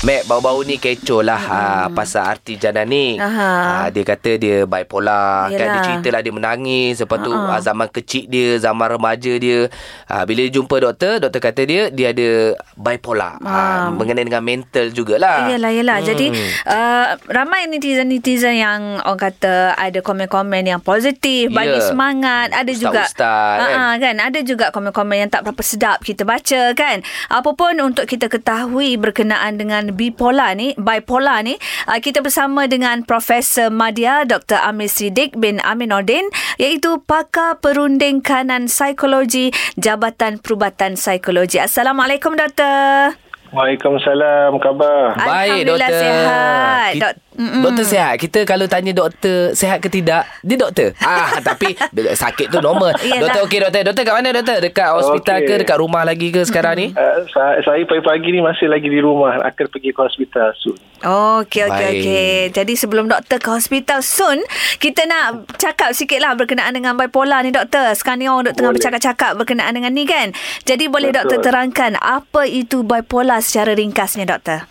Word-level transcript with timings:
Mac 0.00 0.24
baru-baru 0.24 0.64
ni 0.64 0.76
kecoh 0.80 1.20
lah 1.20 1.36
hmm. 1.36 1.52
ha, 1.52 1.86
pasal 1.92 2.24
arti 2.24 2.56
Jana 2.56 2.88
ni. 2.88 3.20
Aha. 3.20 3.84
Ha, 3.84 3.92
dia 3.92 4.00
kata 4.00 4.40
dia 4.40 4.64
bipolar. 4.64 5.52
Kan 5.52 5.60
dia 5.60 5.68
Yelah. 5.76 5.84
cerita 5.84 6.08
lah 6.08 6.20
dia 6.24 6.32
menangis. 6.32 7.04
Lepas 7.04 7.20
tu 7.20 7.28
ha, 7.28 7.60
zaman 7.60 7.84
kecil 7.92 8.24
dia, 8.24 8.56
zaman 8.56 8.96
remaja 8.96 9.36
dia. 9.36 9.68
Ha, 10.08 10.24
bila 10.24 10.48
dia 10.48 10.56
jumpa 10.56 10.72
doktor, 10.80 11.20
doktor 11.20 11.40
kata 11.44 11.68
dia 11.68 11.92
dia 11.92 12.16
ada 12.16 12.56
bipolar. 12.80 13.36
Ha. 13.44 13.52
Ha. 13.52 13.92
mengenai 13.92 14.24
dengan 14.24 14.40
mental 14.40 14.88
jugalah. 14.88 15.52
Yelah, 15.52 15.68
yelah. 15.68 15.98
Hmm. 16.00 16.08
Jadi, 16.08 16.26
uh, 16.64 17.06
ramai 17.28 17.68
netizen-netizen 17.68 18.56
yang 18.56 19.04
orang 19.04 19.20
kata 19.20 19.76
ada 19.76 20.00
komen-komen 20.00 20.64
yang 20.64 20.80
positif, 20.80 21.52
bagi 21.52 21.76
Ya. 21.76 21.92
semangat. 21.92 22.56
Ada 22.56 22.72
juga... 22.72 23.04
Ustaz-ustaz, 23.04 23.56
kan? 23.60 23.76
Ha, 23.76 23.94
kan? 24.00 24.16
Ada 24.16 24.40
juga 24.48 24.72
komen-komen 24.72 25.28
yang 25.28 25.30
tak 25.30 25.44
berapa 25.44 25.60
sedap 25.60 26.00
kita 26.00 26.24
baca, 26.24 26.72
kan? 26.72 27.04
Apapun 27.28 27.76
untuk 27.84 28.08
kita 28.08 28.32
ketahui 28.32 28.96
berkenaan 28.96 29.60
dengan 29.60 29.89
bipolar 29.90 30.54
ni, 30.54 30.72
bipolar 30.74 31.42
ni, 31.42 31.54
uh, 31.86 31.98
kita 31.98 32.20
bersama 32.20 32.64
dengan 32.64 33.02
Profesor 33.02 33.68
Madya 33.68 34.24
Dr. 34.24 34.58
Amir 34.62 34.88
Siddiq 34.88 35.36
bin 35.36 35.60
Aminuddin, 35.60 36.26
iaitu 36.56 37.02
pakar 37.04 37.58
perunding 37.58 38.22
kanan 38.22 38.66
psikologi 38.66 39.50
Jabatan 39.76 40.38
Perubatan 40.38 40.94
Psikologi. 40.94 41.58
Assalamualaikum, 41.58 42.34
Doktor. 42.34 43.14
Waalaikumsalam, 43.50 44.62
khabar? 44.62 45.18
Baik 45.18 45.66
Alhamdulillah 45.66 45.90
doktor. 45.90 46.02
sihat. 46.06 46.90
Ki- 46.94 47.00
Dok- 47.02 47.18
Mm-mm. 47.40 47.64
doktor 47.64 47.88
sihat. 47.88 48.20
Kita 48.20 48.44
kalau 48.44 48.68
tanya 48.68 48.92
doktor 48.92 49.56
sihat 49.56 49.80
ke 49.80 49.88
tidak, 49.88 50.28
dia 50.44 50.60
doktor. 50.60 50.92
ah 51.00 51.40
tapi 51.48 51.72
sakit 51.96 52.52
tu 52.52 52.60
normal. 52.60 52.92
Doktor 53.00 53.48
okey 53.48 53.64
doktor. 53.64 53.80
Doktor 53.88 54.02
kat 54.04 54.14
mana 54.20 54.28
doktor? 54.36 54.60
Dekat 54.60 54.88
hospital 54.92 55.36
Okey. 55.40 55.48
ke 55.48 55.54
dekat 55.64 55.76
rumah 55.80 56.02
lagi 56.04 56.28
ke 56.28 56.44
sekarang 56.44 56.74
ni? 56.76 56.86
Uh, 56.92 57.24
saya, 57.32 57.64
saya 57.64 57.80
pagi-pagi 57.88 58.28
ni 58.28 58.44
masih 58.44 58.68
lagi 58.68 58.92
di 58.92 59.00
rumah. 59.00 59.40
Akan 59.40 59.72
pergi 59.72 59.96
ke 59.96 60.00
hospital 60.04 60.52
soon. 60.60 60.76
Okey, 61.00 61.64
okey, 61.64 61.72
Baik. 61.72 62.00
okey. 62.04 62.32
Jadi 62.52 62.72
sebelum 62.76 63.08
doktor 63.08 63.40
ke 63.40 63.48
hospital 63.48 64.04
soon, 64.04 64.44
kita 64.76 65.08
nak 65.08 65.48
cakap 65.56 65.96
sikit 65.96 66.20
lah 66.20 66.36
berkenaan 66.36 66.76
dengan 66.76 66.92
bipolar 66.92 67.40
ni 67.40 67.48
doktor. 67.48 67.88
Sekarang 67.96 68.20
ni 68.20 68.28
orang 68.28 68.52
dok 68.52 68.54
tengah 68.60 68.70
Boleh. 68.76 68.84
bercakap-cakap 68.84 69.32
berkenaan 69.40 69.72
dengan 69.72 69.96
ni 69.96 70.04
kan. 70.04 70.36
Jadi 70.68 70.92
boleh 70.92 71.08
Betul. 71.08 71.24
doktor 71.24 71.38
terangkan 71.40 71.96
apa 71.96 72.44
itu 72.44 72.84
bipolar 72.84 73.40
secara 73.40 73.72
ringkasnya 73.72 74.28
doktor? 74.28 74.68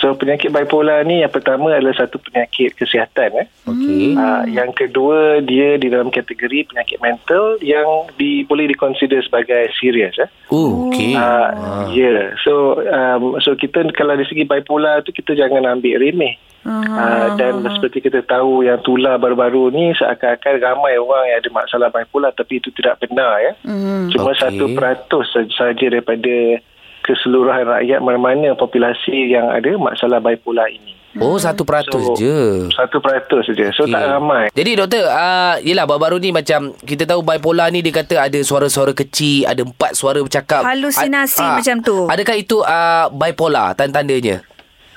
So, 0.00 0.16
penyakit 0.16 0.48
bipolar 0.48 1.04
ni 1.04 1.20
yang 1.20 1.28
pertama 1.28 1.76
adalah 1.76 1.92
satu 1.92 2.16
penyakit 2.16 2.72
kesihatan. 2.72 3.44
Eh. 3.44 3.46
Okey. 3.68 4.16
Uh, 4.16 4.42
yang 4.48 4.72
kedua, 4.72 5.44
dia 5.44 5.76
di 5.76 5.92
dalam 5.92 6.08
kategori 6.08 6.72
penyakit 6.72 6.96
mental 7.04 7.60
yang 7.60 8.08
di, 8.16 8.48
boleh 8.48 8.64
dikonsider 8.64 9.20
sebagai 9.20 9.68
serius. 9.76 10.16
Eh. 10.16 10.30
Oh, 10.48 10.88
okey. 10.88 11.12
Uh, 11.12 11.52
Ya, 11.88 12.04
yeah. 12.04 12.22
so 12.44 12.84
um, 12.84 13.40
so 13.40 13.56
kita 13.56 13.80
kalau 13.96 14.16
dari 14.16 14.28
segi 14.28 14.44
bipolar 14.44 15.00
tu 15.04 15.12
kita 15.12 15.36
jangan 15.36 15.64
ambil 15.68 16.00
remeh. 16.00 16.36
Uh, 16.68 17.32
dan 17.40 17.64
seperti 17.64 18.04
kita 18.04 18.20
tahu 18.28 18.60
yang 18.60 18.76
tular 18.84 19.16
baru-baru 19.16 19.72
ni 19.72 19.96
seakan-akan 19.96 20.60
ramai 20.60 21.00
orang 21.00 21.24
yang 21.32 21.38
ada 21.40 21.50
masalah 21.54 21.88
bipolar 21.88 22.34
tapi 22.36 22.60
itu 22.60 22.68
tidak 22.76 23.00
benar 23.00 23.40
ya. 23.40 23.52
Hmm. 23.64 24.12
Cuma 24.12 24.36
satu 24.36 24.68
peratus 24.76 25.32
saja 25.56 25.86
daripada 25.88 26.60
keseluruhan 27.08 27.64
rakyat 27.64 28.04
mana-mana 28.04 28.52
populasi 28.52 29.32
yang 29.32 29.48
ada 29.48 29.72
masalah 29.80 30.20
bipolar 30.20 30.68
ini. 30.68 30.92
Oh, 31.16 31.40
satu 31.40 31.64
peratus 31.64 32.04
So, 32.04 32.14
je. 32.20 32.68
Satu 32.68 33.00
peratus 33.00 33.48
saja. 33.48 33.72
So 33.72 33.88
Okey. 33.88 33.96
tak 33.96 34.04
ramai. 34.12 34.52
Jadi 34.52 34.70
doktor, 34.76 35.08
uh, 35.08 35.56
yelah 35.64 35.88
baru-baru 35.88 36.20
ni 36.20 36.30
macam 36.36 36.76
kita 36.84 37.08
tahu 37.08 37.24
bipolar 37.24 37.72
ni 37.72 37.80
dia 37.80 37.96
kata 37.96 38.28
ada 38.28 38.38
suara-suara 38.44 38.92
kecil, 38.92 39.48
ada 39.48 39.64
empat 39.64 39.96
suara 39.96 40.20
bercakap. 40.20 40.68
Halusinasi 40.68 41.40
ah, 41.40 41.56
macam 41.56 41.80
tu. 41.80 41.96
Adakah 42.12 42.36
itu 42.36 42.60
uh, 42.60 43.08
bipolar 43.08 43.72
tanda-tandanya? 43.72 44.44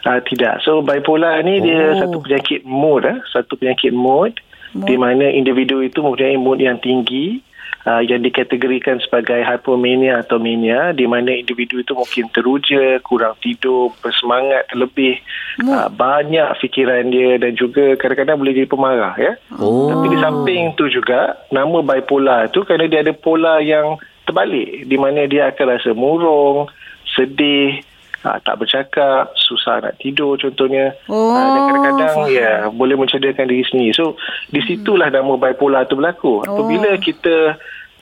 Uh, 0.04 0.20
tidak. 0.28 0.60
So 0.68 0.84
bipolar 0.84 1.40
ni 1.48 1.58
oh. 1.58 1.64
dia 1.64 1.84
satu 2.04 2.20
penyakit 2.20 2.68
mood 2.68 3.08
eh, 3.08 3.18
satu 3.32 3.56
penyakit 3.56 3.96
mood, 3.96 4.36
mood 4.76 4.86
di 4.92 4.96
mana 5.00 5.32
individu 5.32 5.80
itu 5.80 6.04
mempunyai 6.04 6.36
mood 6.36 6.60
yang 6.60 6.76
tinggi 6.84 7.40
uh, 7.86 8.02
yang 8.04 8.22
dikategorikan 8.22 9.02
sebagai 9.02 9.42
hypomania 9.42 10.22
atau 10.22 10.38
mania 10.38 10.94
di 10.94 11.06
mana 11.10 11.34
individu 11.34 11.82
itu 11.82 11.94
mungkin 11.98 12.30
teruja, 12.34 13.00
kurang 13.02 13.38
tidur, 13.42 13.94
bersemangat 14.02 14.70
terlebih, 14.70 15.22
uh, 15.66 15.88
banyak 15.90 16.48
fikiran 16.62 17.10
dia 17.10 17.38
dan 17.42 17.54
juga 17.58 17.98
kadang-kadang 17.98 18.38
boleh 18.42 18.54
jadi 18.54 18.70
pemarah 18.70 19.16
ya. 19.18 19.34
Oh. 19.58 19.90
Tapi 19.90 20.06
di 20.14 20.18
samping 20.22 20.64
tu 20.78 20.90
juga 20.90 21.42
nama 21.50 21.82
bipolar 21.82 22.50
tu 22.54 22.64
kerana 22.66 22.86
dia 22.88 23.02
ada 23.02 23.14
pola 23.14 23.60
yang 23.62 23.98
terbalik 24.26 24.86
di 24.88 24.98
mana 24.98 25.26
dia 25.28 25.50
akan 25.52 25.66
rasa 25.78 25.92
murung, 25.92 26.70
sedih, 27.12 27.84
ha, 28.24 28.38
tak 28.40 28.56
bercakap, 28.58 29.34
susah 29.36 29.82
nak 29.82 29.98
tidur 29.98 30.38
contohnya. 30.38 30.94
Oh, 31.08 31.34
Ah, 31.34 31.48
dan 31.50 31.62
kadang-kadang 31.68 32.16
ya 32.30 32.52
boleh 32.70 32.96
mencederakan 32.98 33.50
diri 33.50 33.66
sendiri. 33.66 33.92
So 33.94 34.16
di 34.50 34.62
situlah 34.62 35.10
nama 35.10 35.36
bipolar 35.36 35.86
tu 35.86 35.98
berlaku. 35.98 36.46
Apabila 36.46 36.96
kita 36.98 37.58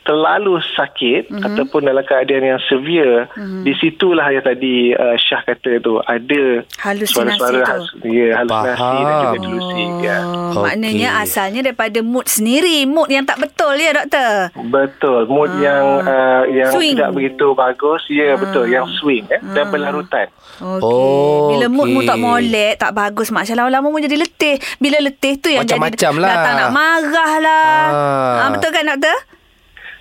terlalu 0.10 0.58
sakit 0.74 1.30
mm-hmm. 1.30 1.46
ataupun 1.46 1.86
dalam 1.86 2.02
keadaan 2.02 2.58
yang 2.58 2.62
severe 2.66 3.30
mm-hmm. 3.30 3.62
di 3.62 3.78
situlah 3.78 4.26
yang 4.34 4.42
tadi 4.42 4.98
uh, 4.98 5.14
Syah 5.22 5.46
kata 5.46 5.78
tu 5.78 6.02
ada 6.02 6.66
Halusinasi 6.82 7.14
suara-suara 7.14 7.60
tu. 7.62 7.70
has- 7.70 7.94
ya 8.02 8.30
halusinasi 8.42 8.82
dan 8.82 9.06
juga 9.06 9.28
Faham. 9.30 9.44
delusi 9.46 9.86
ya. 10.02 10.18
Oh, 10.26 10.50
Okey. 10.50 10.64
maknanya 10.66 11.10
asalnya 11.22 11.62
daripada 11.62 12.00
mood 12.02 12.26
sendiri, 12.26 12.90
mood 12.90 13.14
yang 13.14 13.22
tak 13.22 13.38
betul 13.38 13.78
ya 13.78 13.94
doktor. 13.94 14.50
Betul, 14.74 15.22
mood 15.30 15.52
yang 15.62 15.86
uh, 16.02 16.44
yang 16.50 16.74
Swing. 16.74 16.98
tidak 16.98 17.14
begitu 17.14 17.46
bagus, 17.54 18.02
ya 18.10 18.34
betul, 18.34 18.66
yang 18.66 18.90
swing 18.98 19.30
eh, 19.30 19.38
dan 19.54 19.70
berlarutan. 19.70 20.26
Okey. 20.58 20.82
Oh, 20.82 21.54
Bila 21.54 21.70
mood 21.70 21.94
mu 21.94 22.02
okey. 22.02 22.10
tak 22.10 22.18
molek, 22.18 22.74
tak 22.82 22.92
bagus, 22.98 23.30
mak 23.30 23.46
lama-lama 23.46 23.94
mu 23.94 24.02
jadi 24.02 24.18
letih. 24.18 24.58
Bila 24.82 24.98
letih 24.98 25.38
tu 25.38 25.54
yang 25.54 25.68
jadi 25.68 25.78
Macam-macam 25.78 26.14
lah. 26.18 26.30
datang 26.34 26.56
nak 26.58 26.72
marah 26.74 27.34
lah. 27.38 27.68
Ah. 27.94 28.40
Ah. 28.42 28.50
betul 28.56 28.72
kan 28.74 28.84
doktor? 28.90 29.29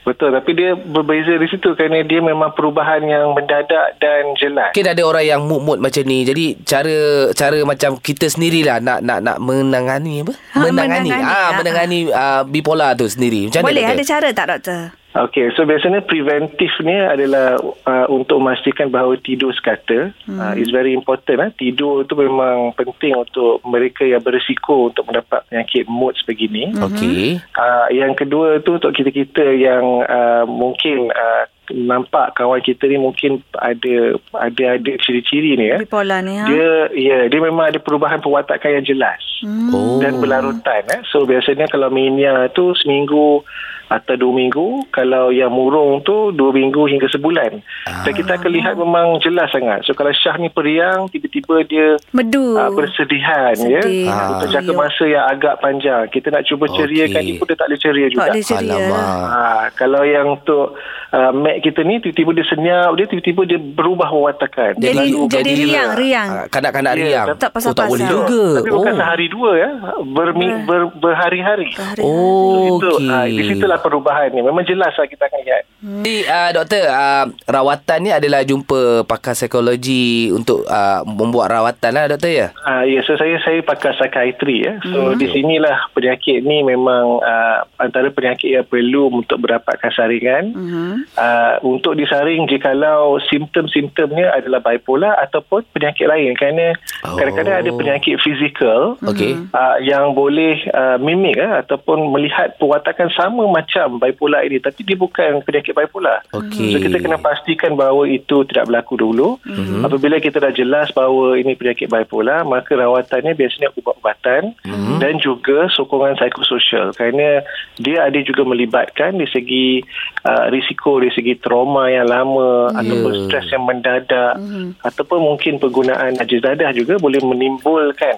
Betul, 0.06 0.32
tapi 0.32 0.56
dia 0.56 0.72
berbeza 0.72 1.36
di 1.36 1.46
situ 1.50 1.76
kerana 1.76 2.00
dia 2.00 2.20
memang 2.24 2.56
perubahan 2.56 3.04
yang 3.04 3.36
mendadak 3.36 3.98
dan 4.00 4.32
jelas. 4.40 4.72
Mungkin 4.72 4.88
ada 4.88 5.02
orang 5.04 5.24
yang 5.26 5.40
mood-mood 5.44 5.78
macam 5.84 6.02
ni. 6.08 6.24
Jadi 6.24 6.56
cara 6.64 7.28
cara 7.36 7.58
macam 7.66 8.00
kita 8.00 8.30
sendirilah 8.30 8.80
nak 8.80 9.04
nak 9.04 9.20
nak 9.20 9.36
menangani 9.36 10.24
apa? 10.24 10.32
Ha, 10.32 10.58
menangani. 10.64 11.10
menangani, 11.12 11.28
Ah, 11.28 11.36
ah, 11.36 11.50
menangani 11.60 11.98
uh, 12.08 12.42
bipolar 12.48 12.96
tu 12.96 13.04
sendiri. 13.04 13.52
Macam 13.52 13.68
Boleh 13.68 13.84
ada 13.84 14.02
cara 14.06 14.28
tak 14.32 14.46
doktor? 14.48 14.80
Okey, 15.18 15.50
so 15.58 15.66
biasanya 15.66 16.06
preventif 16.06 16.70
ni 16.80 16.94
adalah 16.94 17.58
uh, 17.60 18.06
untuk 18.06 18.38
memastikan 18.38 18.86
bahawa 18.86 19.18
tidur 19.18 19.50
sekata. 19.50 20.14
Hmm. 20.30 20.38
Uh, 20.38 20.54
is 20.54 20.70
very 20.70 20.94
important. 20.94 21.42
Eh. 21.42 21.50
Tidur 21.58 22.06
tu 22.06 22.14
memang 22.14 22.70
penting 22.78 23.18
untuk 23.18 23.58
mereka 23.66 24.06
yang 24.06 24.22
berisiko 24.22 24.94
untuk 24.94 25.10
mendapat 25.10 25.42
penyakit 25.50 25.90
mood 25.90 26.14
sebegini. 26.14 26.70
Okey. 26.70 27.42
Uh, 27.58 27.86
yang 27.90 28.14
kedua 28.14 28.62
tu 28.62 28.78
untuk 28.78 28.94
kita-kita 28.94 29.42
yang 29.58 30.06
uh, 30.06 30.46
mungkin 30.46 31.10
uh, 31.10 31.44
nampak 31.68 32.32
kawan 32.32 32.64
kita 32.64 32.88
ni 32.88 32.96
mungkin 32.96 33.44
ada 33.60 34.16
ada 34.40 34.80
ada 34.80 34.92
ciri-ciri 35.04 35.52
ni 35.58 35.68
ya. 35.68 35.76
Bipolar 35.76 36.24
ni 36.24 36.40
ha. 36.40 36.48
Dia 36.48 36.88
ya 36.96 37.18
dia 37.28 37.40
memang 37.44 37.68
ada 37.68 37.76
perubahan 37.76 38.22
perwatakan 38.24 38.80
yang 38.80 38.86
jelas 38.86 39.20
Hmm. 39.38 39.70
Oh. 39.70 40.02
dan 40.02 40.18
berlarutan 40.18 40.82
eh. 40.90 41.06
So 41.14 41.22
biasanya 41.22 41.70
kalau 41.70 41.94
mania 41.94 42.50
tu 42.50 42.74
seminggu 42.74 43.46
atau 43.88 44.14
dua 44.14 44.32
minggu 44.34 44.66
kalau 44.88 45.28
yang 45.30 45.48
murung 45.48 46.00
tu 46.00 46.28
dua 46.30 46.50
minggu 46.50 46.84
hingga 46.86 47.08
sebulan 47.08 47.60
Ah. 47.82 48.04
dan 48.04 48.12
kita 48.12 48.32
akan 48.34 48.50
lihat 48.50 48.74
memang 48.74 49.16
jelas 49.18 49.48
sangat 49.48 49.80
so 49.82 49.92
kalau 49.92 50.12
Syah 50.12 50.36
ni 50.36 50.48
periang 50.48 51.08
tiba-tiba 51.08 51.64
dia 51.64 51.96
Medu. 52.10 52.52
uh, 52.52 52.68
bersedihan 52.70 53.52
Sedih. 53.54 54.04
ya 54.04 54.12
Ah. 54.12 54.28
untuk 54.34 54.48
jangka 54.50 54.68
Ya. 54.68 54.78
masa 54.78 55.04
yang 55.06 55.24
agak 55.26 55.54
panjang 55.58 56.04
kita 56.06 56.28
nak 56.28 56.44
cuba 56.44 56.68
ceriakan 56.68 57.16
Okey. 57.18 57.26
ni 57.26 57.32
pun 57.34 57.46
dia 57.46 57.56
tak 57.56 57.66
boleh 57.66 57.80
ceria 57.80 58.04
Tak 58.04 58.12
juga 58.12 58.24
boleh 58.28 58.44
ceria. 58.44 58.76
Ha, 58.88 59.42
kalau 59.72 60.02
yang 60.02 60.26
untuk 60.30 60.76
uh, 61.10 61.32
Mac 61.32 61.56
kita 61.60 61.80
ni 61.80 61.96
tiba-tiba 61.98 62.30
dia 62.34 62.46
senyap 62.46 62.90
dia 62.92 63.06
tiba-tiba 63.06 63.42
dia 63.44 63.58
berubah 63.58 64.06
perwatakan 64.06 64.76
Jadi- 64.76 64.96
Lalu 65.08 65.20
jadi 65.26 65.48
bergila. 65.48 65.64
riang, 65.64 65.90
riang. 65.96 66.28
Ah, 66.30 66.46
Kanak-kanak 66.48 66.92
Ya, 66.92 67.00
riang. 67.00 67.26
tak 67.26 67.32
oh, 67.32 67.38
tak 67.38 67.50
pasal-pasal. 67.54 67.88
boleh 67.88 68.06
juga. 68.06 68.42
tapi 68.54 68.68
bukan 68.70 68.92
oh. 68.92 68.98
sehari 68.98 69.26
dua 69.28 69.50
ya 69.54 69.70
bermi, 70.04 70.46
ber, 70.62 70.80
berhari-hari 70.94 71.68
Oh, 71.98 72.76
Itu, 72.76 72.90
okey. 72.98 73.08
ah, 73.08 73.24
di 73.24 73.42
situlah 73.46 73.77
perubahan 73.80 74.32
ni. 74.32 74.40
Memang 74.40 74.64
jelas 74.64 74.94
lah 74.96 75.06
kita 75.06 75.28
akan 75.28 75.40
lihat. 75.44 75.62
Jadi 75.78 76.16
uh, 76.26 76.50
doktor 76.56 76.82
uh, 76.88 77.24
rawatan 77.46 77.98
ni 78.02 78.10
adalah 78.10 78.40
jumpa 78.42 79.04
pakar 79.04 79.36
psikologi 79.36 80.32
untuk 80.34 80.66
uh, 80.66 81.06
membuat 81.06 81.52
rawatan 81.52 81.90
lah 81.94 82.04
doktor 82.08 82.32
ya. 82.32 82.48
Ah, 82.64 82.82
ya, 82.82 82.98
so 83.04 83.14
saya 83.14 83.38
saya 83.44 83.62
pakar 83.62 83.94
psikiatri 83.94 84.56
ya. 84.64 84.72
So 84.82 85.14
di 85.14 85.28
sinilah 85.28 85.92
penyakit 85.92 86.42
ni 86.42 86.64
memang 86.64 87.20
uh, 87.20 87.58
antara 87.78 88.08
penyakit 88.10 88.48
yang 88.48 88.66
perlu 88.66 89.12
untuk 89.12 89.38
mendapatkan 89.38 89.92
saringan. 89.92 90.56
Mhm. 90.56 90.92
Uh, 91.14 91.54
untuk 91.68 91.94
disaring 91.94 92.48
jikalau 92.48 93.20
simptom-simptomnya 93.28 94.32
adalah 94.32 94.64
bipolar 94.64 95.14
ataupun 95.22 95.66
penyakit 95.76 96.08
lain 96.08 96.34
kerana 96.34 96.74
Oh. 97.06 97.14
kadang-kadang 97.14 97.62
ada 97.62 97.70
penyakit 97.70 98.18
fizikal 98.18 98.98
Okey. 99.06 99.38
uh, 99.54 99.76
yang 99.78 100.18
boleh 100.18 100.58
uh, 100.74 100.98
mimik 100.98 101.38
uh, 101.38 101.62
ataupun 101.62 102.10
melihat 102.10 102.58
perwatakan 102.58 103.06
sama 103.14 103.46
macam 103.46 103.67
macam 103.68 104.00
bipolar 104.00 104.48
ini 104.48 104.64
tapi 104.64 104.80
dia 104.80 104.96
bukan 104.96 105.44
penyakit 105.44 105.76
bipolar. 105.76 106.24
Okey. 106.32 106.72
So 106.72 106.80
kita 106.80 107.04
kena 107.04 107.20
pastikan 107.20 107.76
bahawa 107.76 108.08
itu 108.08 108.48
tidak 108.48 108.72
berlaku 108.72 108.96
dulu. 108.96 109.36
Mm-hmm. 109.44 109.84
Apabila 109.84 110.16
kita 110.24 110.40
dah 110.40 110.48
jelas 110.56 110.88
bahawa 110.96 111.36
ini 111.36 111.52
penyakit 111.52 111.92
bipolar, 111.92 112.48
maka 112.48 112.72
rawatannya 112.72 113.36
biasanya 113.36 113.68
ubat-ubatan 113.76 114.56
mm-hmm. 114.64 114.96
dan 115.04 115.20
juga 115.20 115.68
sokongan 115.68 116.16
psikososial 116.16 116.96
kerana 116.96 117.44
dia 117.76 118.08
ada 118.08 118.16
juga 118.24 118.48
melibatkan 118.48 119.20
di 119.20 119.28
segi 119.28 119.84
uh, 120.24 120.48
risiko 120.48 120.96
dari 121.04 121.12
segi 121.12 121.36
trauma 121.36 121.92
yang 121.92 122.08
lama 122.08 122.72
yeah. 122.72 122.80
ataupun 122.80 123.12
stres 123.28 123.52
yang 123.52 123.68
mendadak 123.68 124.40
mm-hmm. 124.40 124.80
ataupun 124.80 125.20
mungkin 125.20 125.60
penggunaan 125.60 126.16
najis 126.16 126.40
dadah 126.40 126.72
juga 126.72 126.96
boleh 126.96 127.20
menimbulkan 127.20 128.16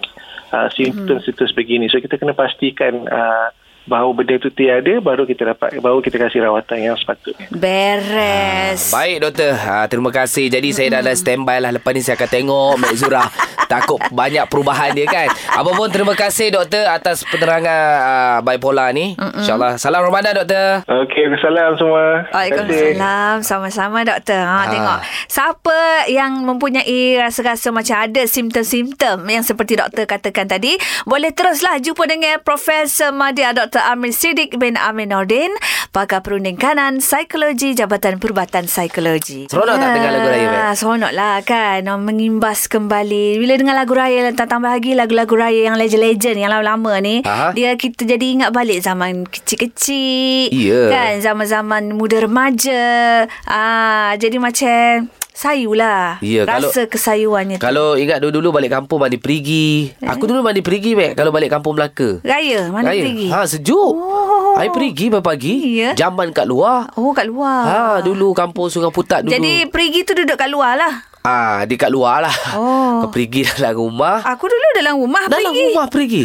uh, 0.54 0.70
simptom-simptom 0.70 1.50
begini. 1.58 1.90
So 1.90 1.98
kita 1.98 2.22
kena 2.22 2.38
pastikan 2.38 3.10
uh, 3.10 3.50
bahawa 3.84 4.12
benda 4.12 4.36
itu 4.36 4.48
tiada 4.50 5.00
baru 5.00 5.24
kita 5.24 5.52
dapat 5.52 5.78
baru 5.78 6.00
kita 6.00 6.16
kasih 6.18 6.44
rawatan 6.44 6.78
yang 6.80 6.96
sepatutnya. 6.96 7.46
Beres. 7.52 8.90
Baik 8.90 9.16
doktor, 9.22 9.52
ha, 9.54 9.86
terima 9.86 10.10
kasih. 10.10 10.48
Jadi 10.48 10.68
saya 10.70 10.88
dah 10.92 11.00
ada 11.00 11.12
standby 11.12 11.58
lah 11.58 11.70
lepas 11.70 11.92
ni 11.92 12.00
saya 12.00 12.18
akan 12.18 12.28
tengok 12.28 12.72
Mek 12.76 12.94
Zura. 12.94 13.24
Takut 13.70 14.02
banyak 14.10 14.50
perubahan 14.50 14.90
dia 14.92 15.06
kan. 15.06 15.30
Apa 15.30 15.70
pun 15.70 15.86
terima 15.86 16.18
kasih 16.18 16.50
doktor 16.50 16.90
atas 16.90 17.22
penerangan 17.22 17.78
uh, 18.02 18.38
bipolar 18.42 18.90
ni. 18.90 19.14
InsyaAllah. 19.14 19.78
Salam 19.78 20.02
Ramadan 20.02 20.42
doktor. 20.42 20.82
Okey, 20.90 21.30
salam 21.38 21.78
semua. 21.78 22.26
Waalaikumsalam. 22.34 23.46
Sama-sama 23.46 24.02
doktor. 24.02 24.42
Ha, 24.42 24.58
Ha. 24.60 24.66
tengok. 24.66 24.98
Siapa 25.30 25.78
yang 26.10 26.42
mempunyai 26.42 27.14
rasa-rasa 27.16 27.70
macam 27.70 27.94
ada 27.94 28.26
simptom-simptom 28.26 29.22
yang 29.24 29.46
seperti 29.46 29.78
doktor 29.78 30.02
katakan 30.04 30.50
tadi, 30.50 30.74
boleh 31.06 31.30
teruslah 31.30 31.78
jumpa 31.78 32.04
dengan 32.04 32.42
Profesor 32.42 33.14
Madya 33.14 33.54
Dr. 33.54 33.79
Amir 33.88 34.12
Siddiq 34.12 34.60
bin 34.60 34.76
Amin 34.76 35.10
Nordin, 35.10 35.48
pakar 35.90 36.20
perunding 36.20 36.60
kanan 36.60 37.00
psikologi 37.00 37.72
Jabatan 37.72 38.20
Perubatan 38.20 38.68
Psikologi. 38.68 39.48
Seronok 39.48 39.76
tak 39.80 39.88
dengar 39.96 40.10
lagu 40.12 40.28
raya, 40.28 40.48
Mat? 40.52 40.76
Seronok 40.76 41.12
lah 41.16 41.36
kan. 41.40 41.82
Mengimbas 42.04 42.68
kembali. 42.68 43.40
Bila 43.40 43.56
dengar 43.56 43.76
lagu 43.76 43.96
raya, 43.96 44.28
tambah 44.36 44.70
lagi 44.70 44.92
lagu-lagu 44.92 45.34
raya 45.36 45.72
yang 45.72 45.76
legend-legend, 45.80 46.36
yang 46.36 46.50
lama-lama 46.52 47.00
ni, 47.00 47.24
Aha. 47.24 47.56
dia 47.56 47.74
kita 47.78 48.04
jadi 48.04 48.26
ingat 48.36 48.50
balik 48.52 48.82
zaman 48.82 49.24
kecil-kecil. 49.24 50.52
Ya. 50.52 50.82
Kan 50.90 51.12
zaman-zaman 51.24 51.94
muda 51.94 52.20
remaja. 52.20 53.24
Ah, 53.48 54.12
jadi 54.18 54.36
macam 54.42 55.08
sayu 55.30 55.72
lah. 55.72 56.18
Ya, 56.20 56.44
kalau- 56.44 56.68
Rasa 56.68 56.84
kesayuannya 56.84 57.56
tu. 57.56 57.62
Kalau 57.62 57.94
ingat 57.94 58.20
dulu-dulu 58.20 58.54
balik 58.54 58.70
kampung 58.70 59.00
mandi 59.00 59.16
perigi. 59.16 59.94
Aku 59.98 60.26
dulu 60.26 60.40
mandi 60.40 60.60
perigi 60.60 60.92
Mek 60.92 61.14
kalau 61.14 61.30
balik 61.30 61.48
kampung 61.48 61.74
Melaka. 61.74 62.20
Raya, 62.20 62.68
mana 62.68 62.90
Raya. 62.90 63.02
pergi? 63.02 63.26
Ha 63.28 63.40
sejuk. 63.46 63.92
Oh. 63.92 64.58
Air 64.58 64.70
perigi 64.70 65.08
pagi. 65.12 65.80
Ya. 65.80 65.94
Jamban 65.94 66.30
kat 66.30 66.44
luar. 66.44 66.90
Oh, 66.94 67.14
kat 67.14 67.24
luar. 67.24 67.62
Ha 67.64 67.82
dulu 68.00 68.32
kampung 68.32 68.66
Sungai 68.68 68.90
Putat 68.90 69.22
dulu. 69.22 69.32
Jadi 69.32 69.70
pergi 69.70 70.02
tu 70.02 70.12
duduk 70.12 70.36
kat 70.36 70.50
luar 70.50 70.74
lah. 70.76 70.94
Ah, 71.20 71.60
dia 71.68 71.76
kat 71.76 71.92
luar 71.92 72.24
lah. 72.24 72.36
Oh. 72.56 73.04
Kau 73.04 73.12
pergi 73.12 73.44
dalam 73.52 73.76
rumah. 73.76 74.24
Aku 74.24 74.48
dulu 74.48 74.66
dalam 74.72 74.96
rumah 74.96 75.28
dalam 75.28 75.52
pergi. 75.52 75.64
rumah 75.68 75.86
pergi. 75.86 76.22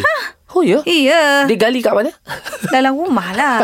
Oh 0.55 0.63
ya? 0.63 0.79
Iya. 0.81 1.43
Dia 1.45 1.57
gali 1.59 1.79
kat 1.79 1.91
mana? 1.91 2.11
Dalam 2.73 2.95
rumah 2.95 3.29
lah. 3.31 3.59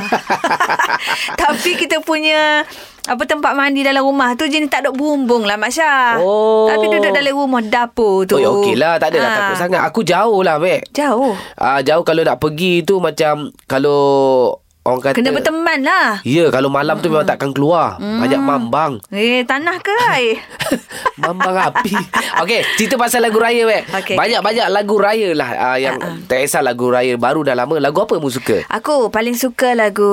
Tapi 1.42 1.76
kita 1.76 2.00
punya 2.00 2.68
apa 3.02 3.24
tempat 3.26 3.58
mandi 3.58 3.82
dalam 3.82 4.06
rumah 4.06 4.38
tu 4.38 4.46
jenis 4.46 4.70
tak 4.70 4.86
ada 4.86 4.92
bumbung 4.94 5.42
lah 5.42 5.58
Mak 5.58 5.72
Syah. 5.72 6.22
Oh. 6.22 6.70
Tapi 6.70 6.86
duduk 6.88 7.10
dalam 7.10 7.34
rumah 7.34 7.58
dapur 7.60 8.30
tu. 8.30 8.36
Oh, 8.36 8.40
ya 8.40 8.50
okey 8.52 8.76
lah. 8.76 9.00
Tak 9.00 9.10
adalah 9.10 9.26
Ah. 9.26 9.36
takut 9.40 9.56
sangat. 9.58 9.82
Aku 9.84 10.00
jauh 10.04 10.42
lah, 10.42 10.60
Mek. 10.60 10.86
Jauh. 10.92 11.34
Ah, 11.56 11.82
jauh 11.82 12.04
kalau 12.04 12.22
nak 12.22 12.38
pergi 12.38 12.84
tu 12.84 13.00
macam 13.00 13.50
kalau 13.66 14.54
orang 14.86 15.00
kata... 15.02 15.16
Kena 15.22 15.30
berteman 15.34 15.80
lah. 15.86 16.10
Ya, 16.26 16.50
kalau 16.50 16.70
malam 16.74 16.98
tu 17.00 17.10
memang 17.10 17.28
takkan 17.28 17.54
keluar. 17.54 18.02
Banyak 18.02 18.42
mambang. 18.42 19.02
Eh, 19.14 19.46
tanah 19.46 19.78
ke 19.82 19.94
air? 20.14 20.42
Mambang 21.22 21.54
api. 21.54 21.94
Okey, 22.42 22.66
cerita 22.80 22.98
pasal 22.98 23.22
lagu 23.22 23.38
raya, 23.38 23.62
Mek. 23.68 23.86
Okey, 23.94 24.16
Banyak-banyak 24.18 24.68
lagu 24.74 24.96
raya 24.98 25.30
lah 25.38 25.50
uh, 25.54 25.78
yang 25.78 26.02
ah. 26.02 26.18
tak 26.26 26.42
kisah 26.42 26.66
lagu 26.66 26.90
raya 26.90 27.14
baru 27.14 27.46
dah 27.46 27.54
lama. 27.54 27.78
Lagu 27.78 28.02
apa 28.02 28.18
mu 28.18 28.34
suka? 28.34 28.66
Aku 28.74 29.14
paling 29.14 29.38
suka 29.38 29.78
lagu 29.78 30.10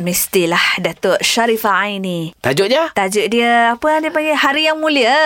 Mestilah 0.00 0.80
Datuk 0.80 1.20
Sharifah 1.20 1.84
Aini. 1.84 2.32
Tajuknya? 2.40 2.96
Tajuk 2.96 3.26
dia 3.28 3.76
apa 3.76 4.00
dia 4.00 4.08
panggil 4.08 4.36
Hari 4.38 4.62
Yang 4.72 4.78
Mulia. 4.80 5.20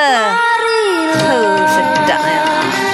Oh, 1.22 1.60
sedap 1.70 2.20
ya. 2.26 2.91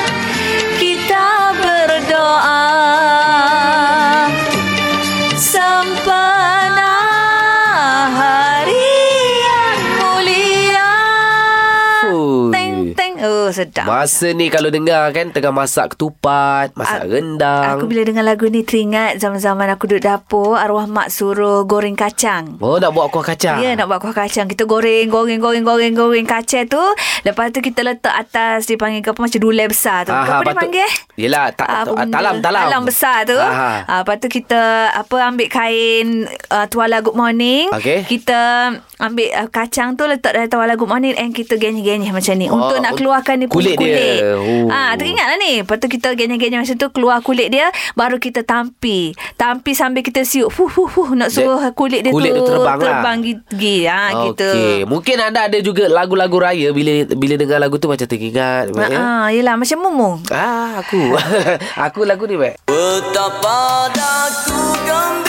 Sedap. 13.58 13.84
Masa 13.84 14.30
ni 14.30 14.46
kalau 14.46 14.68
dengar 14.68 15.10
kan 15.10 15.28
tengah 15.28 15.50
masak 15.50 15.92
ketupat, 15.92 16.70
masak 16.72 17.00
A- 17.00 17.08
rendang. 17.08 17.74
Aku 17.74 17.84
bila 17.84 18.02
dengar 18.02 18.22
lagu 18.22 18.46
ni 18.46 18.62
teringat 18.62 19.16
zaman-zaman 19.16 19.66
aku 19.68 19.84
duduk 19.86 20.04
dapur 20.04 20.54
arwah 20.54 20.84
mak 20.84 21.08
suruh 21.08 21.64
goreng 21.64 21.94
kacang. 21.94 22.54
Oh, 22.58 22.76
nak 22.76 22.90
buat 22.90 23.08
kuah 23.08 23.26
kacang. 23.26 23.58
Ya 23.58 23.74
nak 23.74 23.86
buat 23.86 23.98
kuah 23.98 24.14
kacang 24.14 24.46
Kita 24.46 24.62
goreng 24.64 25.08
Goreng 25.08 25.38
goreng 25.38 25.62
goreng 25.62 25.90
goreng 25.90 26.22
kacang 26.22 26.64
tu 26.64 26.78
Lepas 27.22 27.48
tu 27.48 27.58
kita 27.58 27.80
letak 27.80 28.12
atas 28.12 28.64
Dia 28.64 28.76
panggil 28.76 29.00
ke 29.00 29.10
apa 29.10 29.18
Macam 29.18 29.40
dulai 29.40 29.66
besar 29.66 30.04
tu 30.04 30.12
Aha, 30.12 30.38
Apa 30.38 30.44
dia 30.44 30.54
panggil 30.54 30.88
Yelah, 31.16 31.50
ta- 31.50 31.66
Ah, 31.66 31.82
ta- 31.82 31.96
benda? 31.96 32.12
talam, 32.12 32.34
talam. 32.38 32.62
Talam 32.62 32.82
besar 32.84 33.24
tu 33.24 33.34
Aha. 33.34 33.82
ah, 33.82 34.00
Lepas 34.00 34.16
tu 34.18 34.28
kita 34.28 34.60
Apa 34.92 35.16
ambil 35.24 35.48
kain 35.48 36.06
uh, 36.46 36.66
Tuala 36.66 37.00
good 37.00 37.14
morning 37.14 37.66
Okey. 37.72 38.04
Kita 38.04 38.70
Ambil 38.98 39.28
uh, 39.30 39.48
kacang 39.48 39.94
tu 39.94 40.04
Letak 40.04 40.30
dalam 40.32 40.48
tuala 40.48 40.74
good 40.74 40.86
morning 40.86 41.14
And 41.14 41.32
kita 41.32 41.56
genyih-genyih 41.56 42.10
macam 42.10 42.34
ni 42.34 42.46
Oh, 42.46 42.58
Untuk 42.60 42.78
nak 42.78 42.94
keluarkan 42.94 43.38
ni 43.38 43.47
kulit 43.48 43.74
kulit, 43.74 43.96
dia. 43.96 43.98
kulit. 43.98 44.22
Oh. 44.38 44.68
Ah, 44.70 44.92
teringat 44.94 45.26
lah 45.34 45.38
ni 45.40 45.52
Lepas 45.64 45.76
tu 45.80 45.88
kita 45.90 46.12
genyih-genyih 46.14 46.60
macam 46.60 46.76
tu 46.76 46.88
Keluar 46.92 47.18
kulit 47.24 47.48
dia 47.48 47.72
Baru 47.96 48.20
kita 48.20 48.44
tampi 48.44 49.16
Tampi 49.34 49.72
sambil 49.74 50.04
kita 50.04 50.22
siuk 50.22 50.52
Fuh 50.52 50.70
fuh 50.70 50.86
fuh 50.86 51.16
Nak 51.16 51.32
suruh 51.32 51.60
kulit 51.72 52.06
dia 52.06 52.12
kulit 52.12 52.32
tu 52.32 52.44
tu 52.44 52.52
terbang 52.52 52.78
lah. 52.78 52.84
Terbang 52.84 53.18
gigi 53.24 53.78
ha, 53.88 54.28
gitu 54.30 54.48
Okey, 54.48 54.76
mungkin 54.84 55.16
anda 55.20 55.48
ada 55.48 55.58
juga 55.60 55.88
lagu-lagu 55.88 56.36
raya 56.38 56.68
bila 56.72 56.92
bila 57.14 57.34
dengar 57.36 57.58
lagu 57.58 57.76
tu 57.80 57.88
macam 57.90 58.06
teringat. 58.06 58.70
Ya? 58.72 58.98
Ah, 58.98 59.26
yelah 59.30 59.54
macam 59.56 59.78
mumung. 59.82 60.16
Ah, 60.30 60.80
aku. 60.80 61.14
aku 61.86 62.00
lagu 62.04 62.24
ni, 62.26 62.36
Mek. 62.36 62.60
Betapa 62.66 63.88
daku 63.92 64.60
gembira 64.86 65.27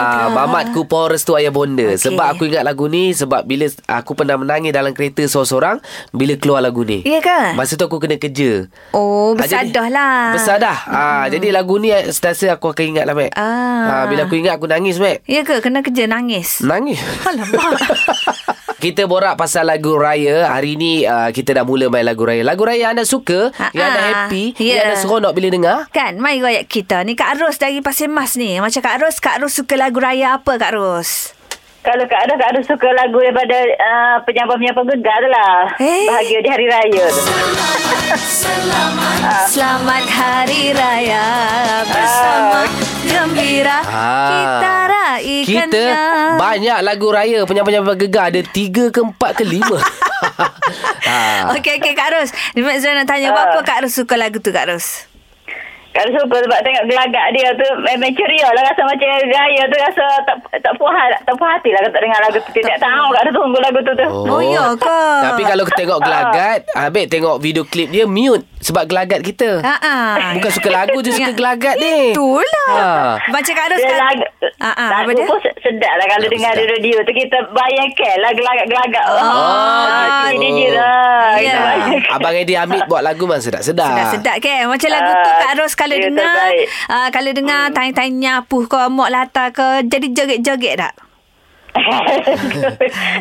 Ah, 0.00 0.28
mamatku 0.32 0.84
power 0.84 1.12
restu 1.12 1.36
ayah 1.36 1.52
bonda. 1.52 1.92
Okay. 1.92 2.08
Sebab 2.08 2.26
aku 2.26 2.48
ingat 2.48 2.64
lagu 2.64 2.88
ni 2.88 3.12
sebab 3.12 3.44
bila 3.44 3.68
aku 3.86 4.16
pernah 4.16 4.34
menangis 4.34 4.72
dalam 4.72 4.90
kereta 4.90 5.20
seorang-seorang 5.22 5.76
bila 6.10 6.34
keluar 6.34 6.60
lagu 6.60 6.80
ni. 6.82 7.04
Ya 7.04 7.20
ke? 7.20 7.52
Masa 7.52 7.76
tu 7.76 7.84
aku 7.84 7.98
kena 7.98 8.16
kerja. 8.16 8.66
Oh, 8.90 9.36
Ah, 9.36 9.44
bersadah 9.44 9.88
lah. 9.88 10.32
Besar 10.32 10.56
dah. 10.56 10.78
Ah, 10.86 11.24
jadi 11.26 11.52
lagu 11.52 11.76
ni 11.76 11.90
eh, 11.90 12.08
sentiasa 12.08 12.56
aku 12.56 12.72
akan 12.72 12.96
ingat 12.96 13.04
lah, 13.04 13.14
Mek. 13.14 13.30
Ah. 13.36 14.02
Ah, 14.02 14.04
bila 14.08 14.24
aku 14.24 14.34
ingat 14.34 14.56
aku 14.56 14.66
nangis, 14.66 14.96
Mek. 14.96 15.20
Ya 15.24 15.44
ke? 15.44 15.60
Kena 15.60 15.84
kerja 15.84 16.08
nangis. 16.08 16.64
Nangis. 16.64 16.98
Alamak. 17.22 17.76
Kita 18.80 19.04
borak 19.04 19.36
pasal 19.36 19.68
lagu 19.68 19.92
raya. 19.94 20.48
Hari 20.48 20.72
ni 20.74 21.04
uh, 21.04 21.28
kita 21.28 21.52
dah 21.52 21.62
mula 21.62 21.86
main 21.86 22.00
lagu 22.00 22.24
raya. 22.24 22.40
Lagu 22.40 22.64
raya 22.64 22.88
anda 22.88 23.04
suka, 23.04 23.52
Ha-ha. 23.52 23.76
yang 23.76 23.86
anda 23.86 24.00
happy, 24.02 24.56
Ya. 24.56 24.80
yang 24.80 24.84
anda 24.88 24.96
seronok 24.96 25.32
bila 25.36 25.48
dengar. 25.52 25.76
Kan, 25.92 26.16
mai 26.16 26.40
royak 26.40 26.64
kita 26.64 27.04
ni. 27.04 27.12
Kak 27.12 27.36
Ros 27.36 27.60
dari 27.60 27.78
Pasir 27.78 28.08
Mas 28.08 28.34
ni. 28.34 28.56
Macam 28.56 28.80
Kak 28.80 28.96
Ros, 28.98 29.20
Kak 29.20 29.36
Ros 29.38 29.52
suka 29.52 29.76
lagu 29.76 30.00
raya 30.00 30.40
apa 30.40 30.56
Kak 30.56 30.72
Ros? 30.72 31.36
Kalau 31.80 32.04
Kak 32.04 32.20
Ada, 32.22 32.34
Kak 32.36 32.48
Ada 32.52 32.60
suka 32.62 32.88
lagu 32.92 33.16
daripada 33.16 33.56
uh, 33.56 34.16
penyambang-penyambang 34.22 34.86
gegar 34.90 35.16
tu 35.16 35.28
lah. 35.28 35.56
Eh? 35.80 36.04
Bahagia 36.06 36.38
di 36.38 36.48
Hari 36.48 36.66
Raya 36.68 37.04
tu. 37.08 37.22
Selamat 39.48 40.04
Hari 40.04 40.76
Raya 40.76 41.24
bersama 41.88 42.60
gembira 43.02 43.78
Ah. 43.82 44.28
kita 44.28 44.72
raikannya. 44.86 45.66
Kita 45.66 45.84
banyak 46.36 46.78
lagu 46.84 47.08
raya 47.08 47.38
penyambang-penyambang 47.42 47.98
gegar. 47.98 48.28
Ada 48.28 48.44
tiga 48.44 48.92
ke 48.92 49.00
empat 49.00 49.40
ke 49.40 49.44
lima. 49.44 49.80
ah. 51.08 51.56
Okey, 51.56 51.80
okey 51.80 51.92
Kak 51.96 52.12
Ros. 52.12 52.28
Ni 52.52 52.60
Mak 52.60 52.76
Zura 52.76 52.92
nak 52.94 53.08
tanya, 53.08 53.32
Ah. 53.32 53.50
apa 53.50 53.64
Kak 53.64 53.88
Ros 53.88 53.96
suka 53.96 54.14
lagu 54.14 54.36
tu 54.36 54.52
Kak 54.52 54.68
Ros? 54.68 55.09
Kak 56.00 56.06
Ada 56.06 56.16
suka 56.16 56.36
sebab 56.40 56.58
tengok 56.62 56.84
gelagak 56.86 57.26
dia 57.30 57.48
tu 57.52 57.66
memang 57.82 58.10
ceria 58.10 58.48
lah. 58.48 58.62
Rasa 58.64 58.82
macam 58.82 59.06
raya 59.22 59.62
tu 59.62 59.76
rasa 59.78 60.04
tak 60.24 60.36
tak 60.58 60.72
puas 60.74 60.96
tak 61.20 61.34
puas 61.34 61.50
hati 61.52 61.68
lah 61.68 61.80
kalau 61.80 61.92
tak 61.92 62.02
dengar 62.02 62.18
lagu 62.20 62.38
tu. 62.38 62.50
Tidak 62.50 62.76
tahu 62.78 63.06
Kak 63.10 63.20
Ada 63.20 63.30
tunggu 63.30 63.58
lagu 63.58 63.78
tu 63.78 63.92
tu. 63.92 64.06
Oh, 64.08 64.40
ya 64.40 64.64
ke? 64.74 65.00
Tapi 65.22 65.42
kalau 65.44 65.64
tengok 65.70 65.98
gelagat, 66.00 66.58
Habib 66.72 67.06
tengok 67.06 67.36
video 67.38 67.62
klip 67.62 67.88
dia 67.88 68.04
mute 68.06 68.48
sebab 68.58 68.84
gelagat 68.86 69.20
kita. 69.20 69.60
Ha 69.60 69.74
ah. 69.78 70.14
Bukan 70.32 70.50
suka 70.50 70.68
lagu 70.70 70.96
je 70.98 71.12
suka 71.12 71.32
gelagat 71.32 71.76
ni. 71.76 72.12
Itulah. 72.12 72.70
Ha. 72.70 72.88
Macam 73.28 73.52
Kak 73.52 73.66
Ros 73.68 73.78
Dia 73.78 73.88
kan. 73.90 74.00
lagu, 74.06 74.24
Ah, 74.58 74.68
ah, 74.68 74.88
apa 74.92 74.92
lagu 75.02 75.10
dia? 75.14 75.24
pun 75.24 75.38
se- 75.38 75.56
sedap 75.58 75.92
lah 75.94 76.06
kalau 76.06 76.20
Sedap, 76.22 76.34
dengar 76.34 76.52
sedap. 76.52 76.60
di 76.60 76.64
radio 76.70 76.96
tu. 77.00 77.12
Kita 77.14 77.38
bayangkan 77.50 78.14
lah 78.18 78.30
gelagak-gelagak. 78.30 79.04
Oh, 79.06 79.16
Ah, 79.16 80.28
gitu. 80.28 80.36
Ini 80.36 80.48
je 80.54 80.68
lah. 80.70 81.32
Ya. 81.34 81.56
Bayangkan. 81.56 82.12
Abang 82.12 82.34
Eddie 82.34 82.58
Hamid 82.58 82.82
buat 82.86 83.00
lagu 83.00 83.22
memang 83.22 83.40
sedap-sedap. 83.40 83.88
Sedap-sedap 83.88 84.36
kan 84.38 84.60
Macam 84.66 84.88
lagu 84.90 85.10
tu 85.14 85.30
Ah, 85.30 85.38
Kak 85.40 85.52
Ros 85.56 85.72
Kalau 85.74 85.89
dia 85.92 86.06
dengar 86.06 86.30
terbaik. 86.30 86.66
uh, 86.88 87.08
Kalau 87.08 87.30
dengar 87.32 87.60
Tanya-tanya 87.70 88.10
nyapu 88.12 88.58
ke 88.64 88.80
Mok 88.86 89.08
latar 89.08 89.48
ke 89.50 89.66
Jadi 89.84 90.06
joget-joget 90.10 90.74
tak? 90.76 90.94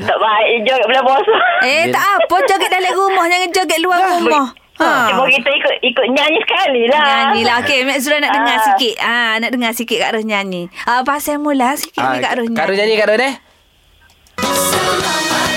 tak 0.02 0.18
baik 0.18 0.56
joget 0.64 0.86
bulan 0.86 1.04
puasa. 1.04 1.36
Eh 1.62 1.86
tak 1.88 2.02
apa 2.18 2.36
Joget 2.44 2.70
dalam 2.70 2.94
rumah 2.94 3.26
Jangan 3.26 3.50
joget 3.52 3.80
luar 3.80 3.98
rumah 4.12 4.46
ha. 4.76 4.90
Cuma 5.08 5.28
kita 5.28 5.50
ikut 5.52 5.76
ikut 5.84 6.06
nyanyi 6.10 6.40
sekali 6.40 6.82
lah. 6.86 7.04
Nyanyi 7.28 7.42
lah 7.44 7.56
Okey 7.60 7.84
Mek 7.84 8.00
Zura 8.00 8.18
nak 8.18 8.32
dengar 8.32 8.56
Ah. 8.56 8.66
sikit 8.66 8.96
ah, 9.00 9.34
Nak 9.38 9.52
dengar 9.52 9.72
sikit 9.72 9.98
Kak 10.00 10.12
Ros 10.12 10.24
nyanyi 10.24 10.66
ah, 10.84 11.04
Pasal 11.04 11.38
mula 11.38 11.76
sikit 11.76 12.02
ni 12.02 12.18
Kak 12.18 12.34
Ros 12.36 12.48
nyanyi 12.48 12.58
Kak 12.58 12.68
Ros 12.68 12.78
nyanyi 12.80 12.96
Kak 12.96 13.08
Ros 13.08 13.22
eh? 13.22 13.34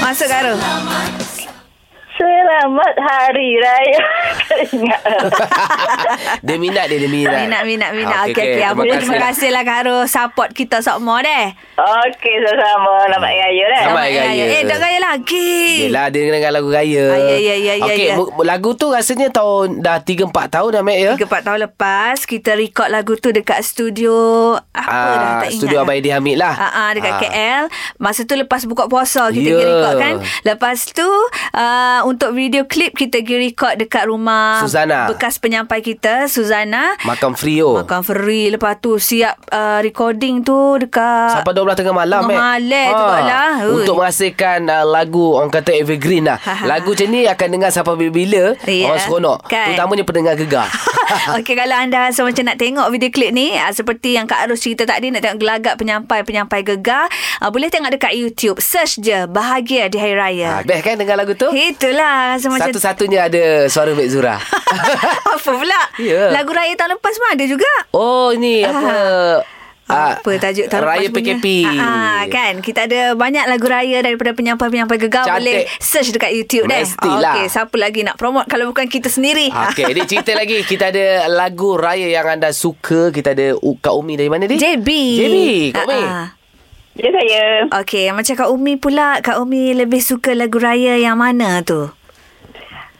Masuk 0.00 0.26
Kak 0.26 0.40
Ros 0.44 0.60
Selamat 2.12 2.92
Hari 2.94 3.48
Raya. 3.56 4.02
Ingat. 4.68 5.02
dia 6.46 6.56
minat 6.56 6.84
dia, 6.86 6.98
dia 6.98 7.08
minat. 7.08 7.40
Minat 7.40 7.62
minat 7.64 7.90
minat 7.90 8.14
Ah, 8.14 8.24
Okey 8.24 8.36
okey 8.36 8.62
Apa 8.62 8.76
pun 8.78 8.94
terima 8.94 9.18
kasih 9.22 9.48
lah 9.48 9.62
Kak 9.62 9.80
Ros 9.82 10.06
Support 10.06 10.50
kita 10.52 10.78
semua 10.78 11.18
deh 11.18 11.56
Okey, 11.72 12.34
sama-sama. 12.38 12.92
Selamat 13.06 13.26
Hari 13.26 13.40
Raya 13.40 13.64
dah. 13.66 13.82
Selamat 13.82 14.02
Hari 14.02 14.16
Raya. 14.18 14.44
Eh 14.46 14.62
dah 14.62 14.78
gaya 14.78 14.98
lagi 15.00 15.52
Yelah 15.82 16.06
dia 16.06 16.20
dengan 16.22 16.52
lagu 16.52 16.68
raya 16.68 17.04
Ah, 17.08 17.18
ya, 17.18 17.36
ya, 17.38 17.54
ya, 17.56 17.74
ya, 17.74 17.84
Okey 17.86 18.06
ya. 18.06 18.14
lagu 18.44 18.70
tu 18.74 18.86
rasanya 18.88 19.28
tahun 19.30 19.80
Dah 19.80 19.96
3-4 19.98 20.28
tahun 20.30 20.68
dah 20.70 20.82
Mek 20.82 20.98
ya 20.98 21.12
3-4 21.16 21.32
tahun 21.42 21.58
lepas 21.66 22.16
Kita 22.22 22.50
record 22.52 22.88
lagu 22.88 23.16
tu 23.16 23.28
Dekat 23.30 23.60
studio 23.60 24.12
Apa 24.70 24.84
Ah, 24.84 25.16
dah 25.16 25.32
tak 25.40 25.48
ingat 25.48 25.52
Studio 25.56 25.76
dah. 25.76 25.82
Abang 25.82 25.96
Eddie 25.96 26.12
Hamid 26.12 26.36
lah 26.36 26.54
Ah, 26.54 26.68
ah, 26.68 26.90
dekat 26.92 27.10
Ah. 27.10 27.20
KL. 27.22 27.64
Masa 27.96 28.20
tu 28.22 28.34
lepas 28.34 28.60
buka 28.64 28.84
puasa 28.84 29.28
kita 29.28 29.48
pergi 29.48 29.64
record 29.64 29.96
kan. 29.96 30.14
Lepas 30.42 30.78
tu 30.88 31.04
uh, 31.04 32.00
untuk 32.02 32.32
video 32.32 32.64
klip 32.64 32.92
kita 32.92 33.18
pergi 33.18 33.36
record 33.42 33.74
dekat 33.76 34.04
rumah 34.04 34.58
Suzana. 34.58 35.06
bekas 35.06 35.36
penyampai 35.36 35.78
kita 35.78 36.26
Suzana. 36.26 36.94
Makan 37.02 37.32
Frio 37.32 37.78
Makan 37.78 38.00
free 38.02 38.48
Lepas 38.48 38.78
tu 38.78 38.96
siap 38.96 39.34
uh, 39.48 39.78
recording 39.78 40.40
tu 40.40 40.54
dekat 40.76 41.38
Sampai 41.38 41.52
12 41.52 41.72
tengah 41.74 41.92
malam 41.92 42.20
Tengah 42.20 42.30
Mek. 42.30 42.38
malam 42.38 42.92
jugalah. 42.92 43.50
Ui. 43.64 43.74
Untuk 43.80 43.94
menghasilkan 43.96 44.58
uh, 44.64 44.84
lagu 44.84 45.32
Orang 45.32 45.48
kata 45.48 45.72
evergreen 45.72 46.24
lah 46.24 46.38
Ha, 46.38 46.52
ha, 46.54 46.64
Lagu 46.66 46.92
macam 46.92 47.08
ni 47.08 47.24
akan 47.24 47.48
dengar 47.48 47.70
sampai 47.70 47.94
bila-bila 47.96 48.54
Ya, 48.64 48.86
Orang 48.86 48.98
seronok 48.98 49.38
kan? 49.46 49.66
Terutamanya 49.70 50.02
pendengar 50.02 50.34
gegar 50.34 50.66
Okey 51.38 51.54
kalau 51.54 51.76
anda 51.76 51.98
rasa 52.02 52.22
macam 52.22 52.42
nak 52.42 52.56
tengok 52.56 52.88
video 52.88 53.10
klip 53.10 53.30
ni 53.30 53.52
uh, 53.52 53.68
seperti 53.68 54.16
yang 54.16 54.24
Kak 54.24 54.46
Arus 54.46 54.60
cerita 54.60 54.82
tadi 54.82 55.08
nak 55.08 55.20
tengok 55.20 55.38
gelagak 55.38 55.74
penyampai-penyampai 55.76 56.60
gegar 56.64 57.04
uh, 57.38 57.48
boleh 57.48 57.68
tengok 57.68 57.90
dekat 57.90 58.12
YouTube 58.12 58.58
search 58.58 58.96
je 58.96 59.26
Bahagia 59.26 59.86
di 59.86 59.96
Hari 59.96 60.14
Raya. 60.14 60.50
ha, 60.50 60.62
Best 60.62 60.82
kan 60.82 60.96
dengar 60.96 61.14
lagu 61.14 61.34
tu 61.34 61.52
Itulah 61.92 62.16
rasa 62.32 62.46
macam 62.48 62.72
Satu-satunya 62.72 63.20
ada 63.28 63.44
suara 63.68 63.92
Mek 63.92 64.08
Zura 64.08 64.40
apa 65.36 65.36
pula? 65.52 65.82
Ya. 66.00 66.32
Lagu 66.32 66.48
raya 66.56 66.72
tahun 66.72 66.96
lepas 66.96 67.14
pun 67.20 67.28
ada 67.28 67.44
juga. 67.44 67.68
Oh 67.92 68.32
ni 68.32 68.64
apa 68.64 69.44
ah, 69.92 70.16
apa 70.16 70.30
tajuk 70.40 70.72
tahun 70.72 70.82
Raya? 70.88 71.08
PKP 71.12 71.68
Ah, 71.68 71.76
ah, 71.76 72.20
kan 72.32 72.64
kita 72.64 72.88
ada 72.88 73.12
banyak 73.12 73.44
lagu 73.44 73.68
raya 73.68 74.00
daripada 74.00 74.32
penyampai-penyampai 74.32 74.96
gegar 74.96 75.28
Cantik. 75.28 75.36
boleh 75.36 75.58
search 75.76 76.16
dekat 76.16 76.32
YouTube 76.32 76.64
deh. 76.64 76.80
Mestilah. 76.80 77.34
Okey, 77.36 77.46
siapa 77.52 77.76
lagi 77.76 78.00
nak 78.00 78.16
promote 78.16 78.48
kalau 78.48 78.72
bukan 78.72 78.88
kita 78.88 79.12
sendiri? 79.12 79.52
Okey, 79.52 79.92
ni 79.92 80.02
cerita 80.08 80.32
lagi. 80.32 80.64
Kita 80.64 80.88
ada 80.88 81.28
lagu 81.28 81.76
raya 81.76 82.08
yang 82.08 82.24
anda 82.24 82.56
suka. 82.56 83.12
Kita 83.12 83.36
ada 83.36 83.52
Kak 83.60 83.92
Umi 83.92 84.16
dari 84.16 84.32
mana 84.32 84.48
ni? 84.48 84.56
JB. 84.56 84.88
JB, 85.20 85.36
Kak 85.76 85.84
Umi. 85.84 86.00
Ah, 86.00 86.08
ah. 86.08 86.41
Ya 86.92 87.08
saya. 87.08 87.42
Okey, 87.74 88.12
macam 88.12 88.34
Kak 88.36 88.50
Umi 88.50 88.76
pula, 88.76 89.18
Kak 89.18 89.38
Umi 89.38 89.72
lebih 89.72 89.98
suka 89.98 90.32
lagu 90.32 90.56
raya 90.56 90.96
yang 90.96 91.16
mana 91.16 91.60
tu? 91.62 91.88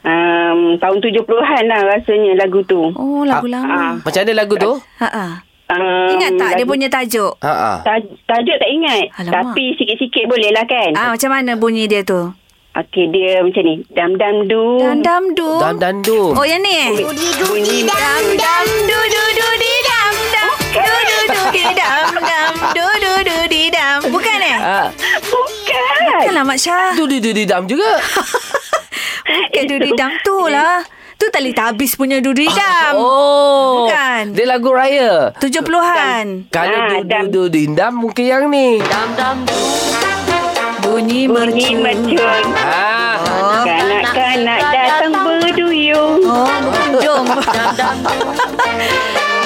um, 0.03 0.75
tahun 0.75 0.97
70-an 0.99 1.63
lah 1.63 1.81
rasanya 1.87 2.35
lagu 2.37 2.59
tu. 2.61 2.91
Oh, 2.91 3.23
lagu 3.23 3.47
Ah, 3.47 3.53
lama. 3.55 3.79
Macam 4.01 4.19
mana 4.19 4.33
lagu 4.35 4.55
tu? 4.57 4.71
Ha 4.99 5.07
ah. 5.07 5.31
Um, 5.65 6.11
Ingat 6.11 6.31
tak 6.35 6.49
dia 6.51 6.57
lagu- 6.59 6.69
punya 6.69 6.87
tajuk? 6.87 7.33
Ha 7.39 7.47
ah. 7.49 7.77
taj- 7.81 8.19
Tajuk 8.27 8.57
tak 8.57 8.69
ingat. 8.69 9.03
Alamak. 9.15 9.55
Tapi 9.55 9.63
sikit-sikit 9.73 10.27
boleh 10.27 10.51
lah 10.51 10.65
kan. 10.65 10.91
Ah, 10.93 11.09
macam 11.09 11.29
mana 11.31 11.55
bunyi 11.55 11.87
dia 11.87 12.03
tu? 12.03 12.35
Okey, 12.73 13.05
dia 13.13 13.45
macam 13.45 13.61
ni. 13.61 13.85
Dam-dam 13.93 14.49
du. 14.49 14.81
Dan 14.81 15.05
dam 15.05 15.23
du. 15.37 15.49
Dan 15.61 15.75
dan 15.77 15.95
du. 16.01 16.33
Oh, 16.33 16.41
yang 16.41 16.57
ni 16.65 16.73
eh? 16.73 17.05
Bunyi 17.45 17.85
Dam 17.85 18.25
dam 18.33 18.65
du 18.89 18.97
du 19.13 19.23
du 19.29 19.47
di 19.61 19.73
dam 19.85 20.13
dam. 20.33 20.49
Du 20.73 20.81
du 20.81 21.17
du 21.29 21.41
di 21.53 21.63
dam 21.77 22.09
dam. 22.17 22.53
Du 22.73 22.85
du 22.97 23.13
du 23.29 23.37
di 23.45 23.61
dam. 23.69 23.99
Bukan 24.09 24.39
eh? 24.41 24.57
Ah, 24.57 24.87
Bukan. 25.21 26.01
Bukanlah 26.17 26.43
Mak 26.43 26.57
Syah. 26.57 26.97
du 26.97 27.05
du 27.05 27.21
du 27.21 27.29
di 27.29 27.45
dam 27.45 27.69
juga. 27.69 28.01
Bukan 29.21 29.63
du 29.69 29.77
di 29.77 29.91
dam 29.93 30.09
tu 30.25 30.49
lah. 30.49 30.81
Tu 31.13 31.29
tali 31.29 31.53
tabis 31.53 31.93
punya 31.93 32.17
du 32.25 32.33
di 32.33 32.49
dam. 32.49 32.97
Oh. 32.97 33.85
Bukan. 33.85 34.33
Dia 34.33 34.49
lagu 34.49 34.73
raya. 34.73 35.29
70-an. 35.37 36.49
Kalau 36.49 36.73
Ah, 36.73 36.89
du 36.89 36.97
du 36.97 37.05
dam. 37.05 37.23
du 37.29 37.41
di 37.53 37.69
dam 37.69 38.01
mungkin 38.01 38.25
Bunyi 40.93 41.25
Bunyi 41.25 41.73
mercu. 41.73 41.81
mercun. 41.81 42.43
Ah. 42.53 43.17
Oh. 43.17 43.65
Kanak-kanak 43.65 44.61
datang 44.61 45.13
berduyung. 45.25 46.21
Oh, 46.21 46.45
jom. 47.01 47.25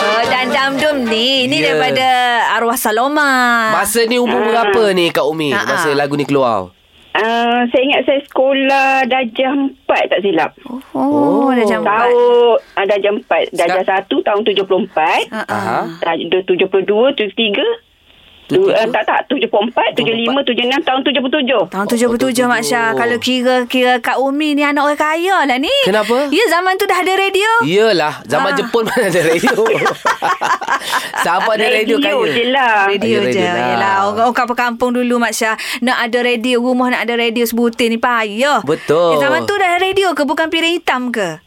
oh, 0.03 0.21
dan 0.27 0.51
damdum 0.51 1.07
ni. 1.07 1.47
Ini 1.47 1.55
Ya. 1.55 1.71
daripada 1.71 2.07
arwah 2.51 2.75
Saloma. 2.75 3.71
Masa 3.71 4.03
ni 4.03 4.19
umur 4.19 4.43
berapa 4.43 4.91
ni 4.91 5.07
Kak 5.07 5.23
Umi? 5.23 5.55
Ah, 5.55 5.63
Masa 5.63 5.95
ah. 5.95 5.95
lagu 5.95 6.19
ni 6.19 6.27
keluar. 6.27 6.75
Uh, 7.15 7.65
saya 7.71 7.81
ingat 7.81 8.01
saya 8.05 8.19
sekolah 8.27 9.07
darjah 9.07 9.49
4 9.49 10.11
tak 10.11 10.19
silap. 10.21 10.51
Oh, 10.93 11.49
dah 11.49 11.63
jam 11.63 11.81
4. 11.81 11.87
Tahun 11.87 12.13
uh, 12.77 12.85
darjah 12.85 13.13
4. 13.23 13.55
Darjah 13.55 13.83
1 14.03 14.05
tahun 14.05 14.41
74. 14.43 15.31
Ha, 15.31 15.41
Aha. 15.47 15.79
Darjah 16.03 16.43
72, 16.45 16.83
73. 16.85 17.86
Tu, 18.47 18.55
uh, 18.57 18.87
tak 18.87 19.03
tak 19.03 19.19
74, 19.27 19.75
75, 19.91 20.23
76 20.47 20.79
tahun 20.81 20.99
77. 21.03 21.67
Tahun 21.67 21.85
77 21.85 22.47
Mak 22.47 22.63
Syah. 22.63 22.89
Kalau 22.93 23.17
kira 23.17 23.55
kira 23.65 23.99
Kak 23.99 24.17
Umi 24.17 24.55
ni 24.55 24.63
anak 24.63 24.83
orang 24.85 24.95
kaya 24.97 25.43
lah 25.43 25.57
ni. 25.57 25.67
Kenapa? 25.83 26.31
Ya 26.31 26.47
zaman 26.47 26.75
tu 26.75 26.83
dah 26.83 26.95
ada 26.97 27.13
radio. 27.13 27.49
Iyalah, 27.61 28.23
zaman 28.23 28.51
Ah. 28.51 28.57
Jepun 28.57 28.83
mana 28.83 29.03
ada 29.05 29.21
radio. 29.21 29.51
Siapa 31.23 31.49
ada 31.49 31.67
radio 31.67 31.97
kaya? 31.97 32.23
je 32.25 32.43
lah. 32.47 32.87
Radio 32.87 33.17
Ah, 33.17 33.23
je. 33.25 33.27
radio 33.27 33.43
lah. 33.43 33.67
Yalah, 33.67 33.95
orang, 34.07 34.27
orang 34.31 34.57
kampung 34.57 34.91
dulu 34.93 35.15
Mak 35.17 35.33
Syah. 35.33 35.55
Nak 35.81 35.97
ada 36.01 36.19
radio, 36.23 36.55
rumah 36.57 36.87
nak 36.87 37.03
ada 37.03 37.13
radio 37.15 37.43
sebutin 37.43 37.89
ni 37.89 37.99
payah. 37.99 38.63
Betul. 38.63 39.11
Eh, 39.11 39.19
zaman 39.19 39.43
tu 39.43 39.53
dah 39.53 39.67
ada 39.69 39.79
radio 39.81 40.13
ke? 40.13 40.23
Bukan 40.23 40.47
piring 40.47 40.79
hitam 40.79 41.11
ke? 41.11 41.43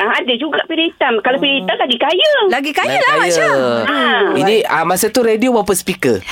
Uh, 0.00 0.12
ada 0.12 0.32
juga 0.40 0.64
piring 0.64 0.90
hitam. 0.96 1.14
Kalau 1.20 1.38
piring 1.38 1.62
hitam 1.62 1.76
lagi 1.76 1.96
kaya. 2.00 2.32
Lagi 2.48 2.72
kaya 2.72 2.98
lah 2.98 3.14
kaya. 3.20 3.32
Syah. 3.36 3.54
Ah. 3.84 4.22
Ini 4.32 4.54
ah, 4.64 4.84
masa 4.88 5.12
tu 5.12 5.20
radio 5.20 5.52
berapa 5.52 5.72
speaker? 5.76 6.24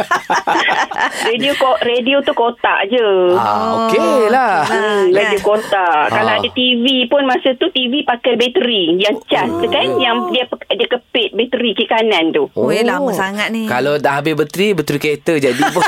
radio 1.32 1.52
ko, 1.56 1.80
radio 1.80 2.16
tu 2.20 2.32
kotak 2.36 2.92
je. 2.92 3.08
ah, 3.40 3.88
okey 3.88 4.28
lah. 4.28 4.68
Hmm, 4.68 5.10
kan? 5.10 5.16
radio 5.16 5.40
kotak. 5.40 6.12
Ah. 6.12 6.12
Kalau 6.12 6.32
ada 6.44 6.48
TV 6.52 7.08
pun 7.08 7.24
masa 7.24 7.56
tu 7.56 7.72
TV 7.72 8.04
pakai 8.04 8.36
bateri 8.36 9.00
yang 9.00 9.16
cas 9.24 9.48
tu 9.48 9.66
kan 9.70 9.86
yang 9.96 10.28
dia 10.28 10.44
dia 10.76 10.86
kepit 10.86 11.32
bateri 11.32 11.70
kiri 11.76 11.86
kanan 11.86 12.34
tu. 12.34 12.44
Oh, 12.52 12.68
eh, 12.68 12.82
lama 12.82 13.08
sangat 13.14 13.48
ni. 13.54 13.64
Kalau 13.64 13.96
dah 13.96 14.18
habis 14.20 14.34
bateri, 14.34 14.74
bateri 14.74 14.98
kereta 14.98 15.38
jadi 15.38 15.62
pun. 15.70 15.82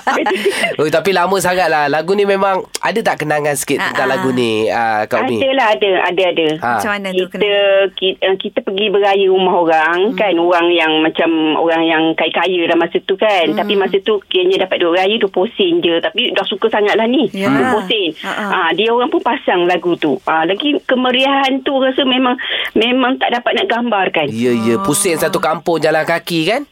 oh, 0.80 0.88
tapi 0.88 1.10
lama 1.12 1.36
sangat 1.38 1.68
lah. 1.68 1.86
Lagu 1.86 2.16
ni 2.16 2.24
memang 2.24 2.64
ada 2.80 2.98
tak 3.04 3.22
kenangan 3.22 3.54
sikit 3.54 3.78
Ah, 3.80 3.86
tentang 3.92 4.08
ah. 4.08 4.12
lagu 4.16 4.28
ni, 4.34 4.66
uh, 4.68 5.02
Kak 5.06 5.28
Umi? 5.28 5.38
Ada 5.40 5.50
lah 5.56 5.66
ada 5.76 5.90
ada 6.10 6.19
ada. 6.24 6.48
Ha. 6.60 6.68
Macam 6.76 6.90
mana 6.92 7.08
tu 7.12 7.24
kita, 7.26 7.36
kena? 7.36 7.48
kita 7.96 8.26
kita 8.38 8.58
pergi 8.66 8.86
beraya 8.92 9.26
rumah 9.30 9.54
orang 9.62 9.98
hmm. 10.12 10.18
kan 10.18 10.34
orang 10.36 10.66
yang 10.74 10.92
macam 11.00 11.30
orang 11.56 11.82
yang 11.86 12.02
kaya-kaya 12.18 12.66
dah 12.68 12.78
masa 12.78 12.98
tu 13.04 13.14
kan 13.16 13.46
hmm. 13.50 13.58
tapi 13.58 13.72
masa 13.76 13.96
tu 14.02 14.20
kiranya 14.26 14.66
dapat 14.66 14.82
duit 14.82 14.96
raya 14.98 15.16
20 15.16 15.56
sen 15.56 15.74
je 15.80 15.94
tapi 16.02 16.34
dah 16.34 16.46
suka 16.46 16.66
sangat 16.68 16.94
lah 16.98 17.06
ni 17.06 17.26
Ya. 17.30 17.46
20 17.48 17.86
sen 17.86 18.10
Ha, 18.20 18.32
ha. 18.32 18.68
dia 18.74 18.90
orang 18.90 19.08
pun 19.08 19.22
pasang 19.22 19.64
lagu 19.64 19.94
tu 19.96 20.18
ah 20.26 20.42
lagi 20.44 20.76
kemeriahan 20.84 21.62
tu 21.62 21.78
rasa 21.78 22.02
memang 22.02 22.36
memang 22.74 23.16
tak 23.16 23.32
dapat 23.32 23.62
nak 23.62 23.66
gambarkan 23.70 24.26
Ya, 24.30 24.52
ya. 24.52 24.82
Pusing 24.82 25.16
satu 25.16 25.38
kampung 25.38 25.78
jalan 25.78 26.02
kaki 26.02 26.48
kan? 26.48 26.62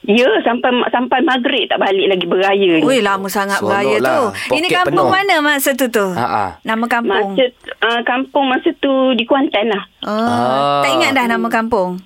Ya 0.00 0.28
sampai 0.40 0.70
sampai 0.88 1.18
maghrib 1.20 1.66
tak 1.66 1.78
balik 1.78 2.06
lagi 2.06 2.24
beraya 2.24 2.70
ni 2.76 2.82
Ui, 2.82 2.98
lama 3.00 3.26
sangat 3.26 3.58
Seronok 3.58 3.68
beraya 3.68 3.96
lah. 3.98 4.08
tu. 4.08 4.20
Ini 4.54 4.66
kampung 4.68 4.94
penuh. 5.04 5.10
mana 5.10 5.34
masa 5.40 5.70
tu 5.72 5.86
tu? 5.86 6.06
Ha, 6.08 6.26
ha. 6.26 6.46
Nama 6.60 6.84
kampung. 6.86 7.28
masa 7.32 7.44
uh, 7.82 8.00
kampung 8.02 8.44
masa 8.46 8.70
tu 8.74 8.92
di 9.12 9.24
Kuantan 9.24 9.68
lah 9.68 9.84
Oh, 10.00 10.08
Ah. 10.08 10.80
Tak 10.80 10.90
ingat 10.92 11.10
dah 11.12 11.26
nama 11.26 11.48
kampung? 11.48 11.98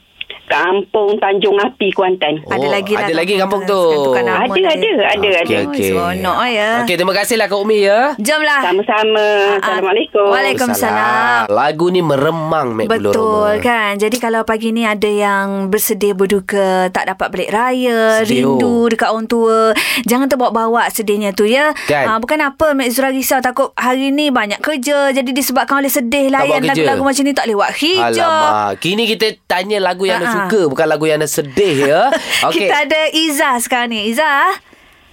Kampung 0.52 1.16
Tanjung 1.16 1.56
Api 1.56 1.88
Kuantan. 1.90 2.44
Ada 2.44 2.66
lagi 2.68 2.92
lah 2.92 3.00
Oh, 3.02 3.09
Ada 3.09 3.14
lagi 3.16 3.35
kampung 3.35 3.62
tu. 3.64 3.80
Ada, 4.12 4.32
ada, 4.37 4.44
ada, 4.44 5.09
Okey, 5.16 5.32
ada. 5.32 5.56
okey. 5.66 5.90
Oh, 5.97 6.12
seronok, 6.12 6.37
ya. 6.47 6.71
Okey, 6.85 6.94
terima 6.94 7.14
kasihlah 7.16 7.47
Kak 7.49 7.59
Umi 7.59 7.78
ya. 7.82 8.00
Jomlah. 8.21 8.61
Sama-sama. 8.61 9.25
Ah, 9.25 9.59
Assalamualaikum. 9.59 10.28
Waalaikumsalam. 10.28 11.42
Lagu 11.49 11.87
ni 11.88 12.00
meremang 12.00 12.75
Mek 12.75 12.87
Betul 12.88 13.59
kan 13.61 13.97
Jadi 13.97 14.16
kalau 14.16 14.42
pagi 14.42 14.71
ni 14.71 14.82
ada 14.82 15.06
yang 15.06 15.68
bersedih 15.68 16.12
berduka 16.12 16.88
Tak 16.88 17.09
dapat 17.09 17.26
balik 17.28 17.50
raya 17.50 18.23
Sedih, 18.23 18.44
Rindu 18.44 18.68
oh. 18.68 18.87
dekat 18.87 19.09
orang 19.09 19.26
tua 19.26 19.73
Jangan 20.04 20.26
terbawa-bawa 20.28 20.88
sedihnya 20.88 21.32
tu 21.32 21.44
ya 21.44 21.71
Kan? 21.87 22.04
Ah, 22.06 22.18
Bukan 22.18 22.38
apa 22.38 22.73
Mek 22.73 22.90
Zura 22.90 23.11
risau 23.11 23.38
Takut 23.38 23.73
hari 23.75 24.11
ni 24.11 24.28
banyak 24.28 24.59
kerja 24.59 25.11
Jadi 25.11 25.30
disebabkan 25.32 25.80
oleh 25.80 25.90
sedih 25.90 26.28
Layan 26.28 26.62
lagu-lagu 26.62 27.02
macam 27.02 27.23
ni 27.23 27.32
tak 27.32 27.47
lewat 27.47 27.71
hijau 27.75 28.23
Alamak. 28.23 28.78
Kini 28.78 29.04
kita 29.06 29.26
tanya 29.44 29.78
lagu 29.78 30.04
yang 30.04 30.23
Ha-ha. 30.23 30.41
Suka 30.49 30.70
bukan 30.72 30.87
lagu 30.88 31.04
yang 31.06 31.22
anda 31.22 31.30
sedih 31.30 31.76
ya. 31.87 32.02
Okey. 32.49 32.66
Kita 32.66 32.75
ada 32.88 33.00
Iza 33.12 33.50
sekarang 33.61 33.94
ni 33.94 34.11
Iza 34.11 34.56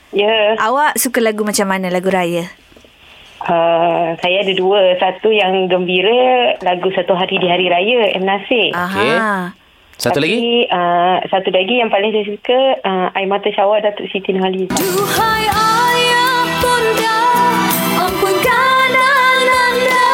Ya, 0.09 0.57
Awak 0.57 0.97
suka 0.97 1.21
lagu 1.21 1.45
macam 1.45 1.69
mana 1.69 1.93
Lagu 1.93 2.09
raya 2.09 2.49
uh, 3.45 4.07
saya 4.19 4.43
ada 4.43 4.53
dua. 4.55 4.97
Satu 4.99 5.31
yang 5.31 5.71
gembira, 5.71 6.59
lagu 6.59 6.91
Satu 6.91 7.15
Hari 7.15 7.39
di 7.39 7.47
Hari 7.47 7.65
Raya, 7.71 7.99
M. 8.19 8.23
Nasir. 8.27 8.75
Aha. 8.75 9.55
Satu 9.99 10.23
Tapi, 10.23 10.31
lagi? 10.31 10.47
Uh, 10.71 11.17
satu 11.27 11.49
lagi 11.51 11.75
yang 11.83 11.91
paling 11.91 12.11
saya 12.15 12.25
suka, 12.27 12.59
uh, 12.87 13.07
Air 13.19 13.27
Mata 13.27 13.51
Syawal 13.51 13.83
Datuk 13.83 14.07
Siti 14.07 14.31
Nurhaliza. 14.31 14.71
Duhai 14.71 15.45
ayah 15.51 16.39
bunda 16.63 17.17
Ampunkan 18.07 18.91
ananda 18.95 20.07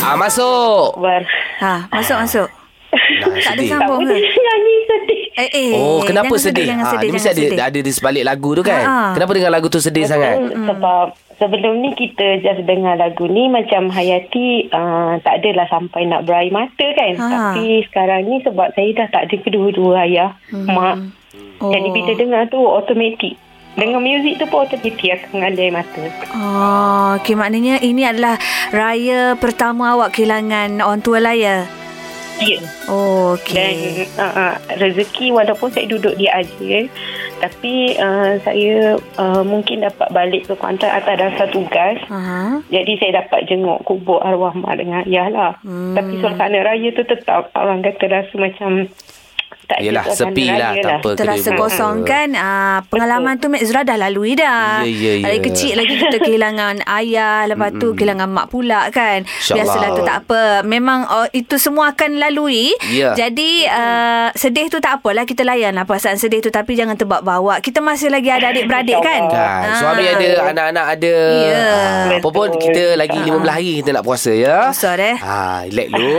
Ah 0.00 0.16
masuk. 0.16 0.96
Bar. 0.96 1.22
Ha, 1.60 1.84
masuk 1.92 2.16
masuk. 2.16 2.48
Nah, 2.86 3.28
Tak 3.38 3.54
ada 3.54 3.62
sedih. 3.62 3.68
Tak 3.68 3.80
sambung 3.82 4.00
boleh 4.02 4.20
ke? 4.22 4.40
nyanyi 4.40 4.76
sedih. 4.86 5.22
Eh, 5.36 5.50
eh, 5.52 5.70
Oh, 5.74 6.00
kenapa 6.00 6.32
jangan 6.32 6.46
sedih? 6.48 6.66
Ah, 6.66 6.88
sedih, 6.88 6.98
dia 7.02 7.12
mesti 7.12 7.28
jangan 7.28 7.36
ada 7.36 7.44
sedih. 7.44 7.66
ada 7.66 7.78
di 7.82 7.92
sebalik 7.92 8.24
lagu 8.24 8.50
tu 8.56 8.62
kan. 8.64 8.82
Ha. 8.82 8.96
Kenapa 9.12 9.30
dengar 9.36 9.52
lagu 9.52 9.66
tu 9.68 9.80
sedih 9.82 10.04
sangat? 10.08 10.34
Mm. 10.38 10.66
Sebab 10.66 11.06
sebelum 11.36 11.72
ni 11.84 11.90
kita 11.92 12.26
just 12.40 12.62
dengar 12.64 12.94
lagu 12.96 13.24
ni 13.28 13.44
macam 13.46 13.92
Hayati 13.92 14.72
uh, 14.72 15.20
tak 15.20 15.44
adalah 15.44 15.66
sampai 15.68 16.08
nak 16.08 16.24
berair 16.24 16.48
mata 16.48 16.86
kan. 16.94 17.12
Ha. 17.14 17.26
Tapi 17.28 17.84
sekarang 17.84 18.20
ni 18.24 18.36
sebab 18.40 18.72
saya 18.72 18.88
dah 18.96 19.08
tak 19.12 19.22
ada 19.28 19.36
kedua-dua 19.36 20.08
ayah, 20.08 20.30
mak. 20.50 21.12
Oh. 21.60 21.72
Jadi 21.72 21.88
bila 21.90 22.12
dengar 22.16 22.42
tu 22.48 22.60
automatik. 22.60 23.36
Dengar 23.76 24.00
muzik 24.00 24.40
tu 24.40 24.48
pun 24.48 24.64
automatik 24.64 25.04
akan 25.04 25.28
mengalir 25.36 25.68
air 25.68 25.74
mata. 25.76 26.00
Oh, 26.32 27.20
okay, 27.20 27.36
maknanya 27.36 27.76
ini 27.84 28.08
adalah 28.08 28.40
raya 28.72 29.36
pertama 29.36 29.92
awak 29.92 30.16
kehilangan 30.16 30.80
orang 30.80 31.04
tua 31.04 31.20
lah 31.20 31.36
ya? 31.36 31.68
Ya. 32.36 32.60
Oh, 32.92 33.32
Dan 33.48 33.72
okay. 33.72 34.12
uh, 34.20 34.22
uh, 34.22 34.54
rezeki 34.76 35.32
walaupun 35.32 35.72
saya 35.72 35.88
duduk 35.88 36.20
di 36.20 36.28
Aceh 36.28 36.88
tapi 37.36 37.92
uh, 38.00 38.40
saya 38.40 38.96
uh, 39.20 39.44
mungkin 39.44 39.84
dapat 39.84 40.08
balik 40.08 40.48
ke 40.48 40.56
Kuantan 40.56 40.88
atas 40.88 41.16
dasar 41.20 41.48
tugas. 41.52 42.00
Aha. 42.08 42.64
Jadi 42.72 42.96
saya 42.96 43.24
dapat 43.24 43.44
jenguk 43.44 43.84
kubur 43.84 44.24
arwah 44.24 44.56
mak 44.56 44.80
dengan 44.80 45.04
ayah 45.04 45.28
lah. 45.28 45.52
Hmm. 45.60 45.92
Tapi 45.92 46.16
suasana 46.24 46.64
raya 46.64 46.88
tu 46.96 47.04
tetap 47.04 47.52
orang 47.52 47.84
kata 47.84 48.08
rasa 48.08 48.34
macam 48.40 48.88
tak 49.66 49.82
ada 49.82 49.84
Yelah, 49.86 50.04
sepi 50.14 50.46
lah, 50.46 50.72
tanpa 50.78 51.18
Terasa 51.18 51.50
kosong 51.58 52.06
kan 52.06 52.32
ah, 52.38 52.78
Pengalaman 52.86 53.34
tu 53.42 53.50
Mek 53.50 53.66
Zura 53.66 53.82
dah 53.82 53.98
lalui 53.98 54.38
dah 54.38 54.86
Ya, 54.86 54.88
ya, 54.88 55.12
ya. 55.18 55.24
Dari 55.26 55.38
kecil 55.42 55.74
lagi 55.74 55.94
kita 55.98 56.22
kehilangan 56.22 56.86
ayah 56.86 57.50
Lepas 57.50 57.74
tu 57.76 57.98
kehilangan 57.98 58.30
mak 58.30 58.46
pula 58.48 58.86
kan 58.94 59.26
InsyaAllah. 59.26 59.58
Biasalah 59.58 59.88
tu 59.98 60.02
tak 60.06 60.16
apa 60.22 60.42
Memang 60.62 61.10
oh, 61.10 61.26
itu 61.34 61.58
semua 61.58 61.90
akan 61.92 62.22
lalui 62.22 62.70
Ya. 62.86 63.12
Jadi 63.18 63.66
uh, 63.66 64.30
sedih 64.38 64.70
tu 64.70 64.78
tak 64.78 65.02
apalah 65.02 65.26
Kita 65.26 65.42
layan 65.42 65.74
lah 65.74 65.82
perasaan 65.82 66.16
sedih 66.16 66.38
tu 66.38 66.54
Tapi 66.54 66.78
jangan 66.78 66.94
terbawa-bawa 66.94 67.58
Kita 67.58 67.82
masih 67.82 68.08
lagi 68.08 68.30
ada 68.30 68.54
adik-beradik 68.54 69.02
kan 69.02 69.16
Kan. 69.26 69.32
Ah. 69.64 69.78
Suami 69.80 70.04
ada, 70.06 70.28
anak-anak 70.52 70.86
ada. 70.98 71.16
Ya. 71.32 71.64
Ah, 71.64 72.04
apa 72.20 72.28
pun 72.28 72.48
Betul. 72.52 72.62
kita 72.68 72.82
lagi 73.00 73.18
15 73.18 73.48
hari 73.48 73.72
kita 73.80 73.90
nak 73.96 74.04
puasa 74.04 74.32
ya. 74.32 74.56
Puasa, 74.70 74.90
eh. 75.00 75.16
Ha, 75.16 75.64
relax 75.68 75.88
dulu. 75.92 76.16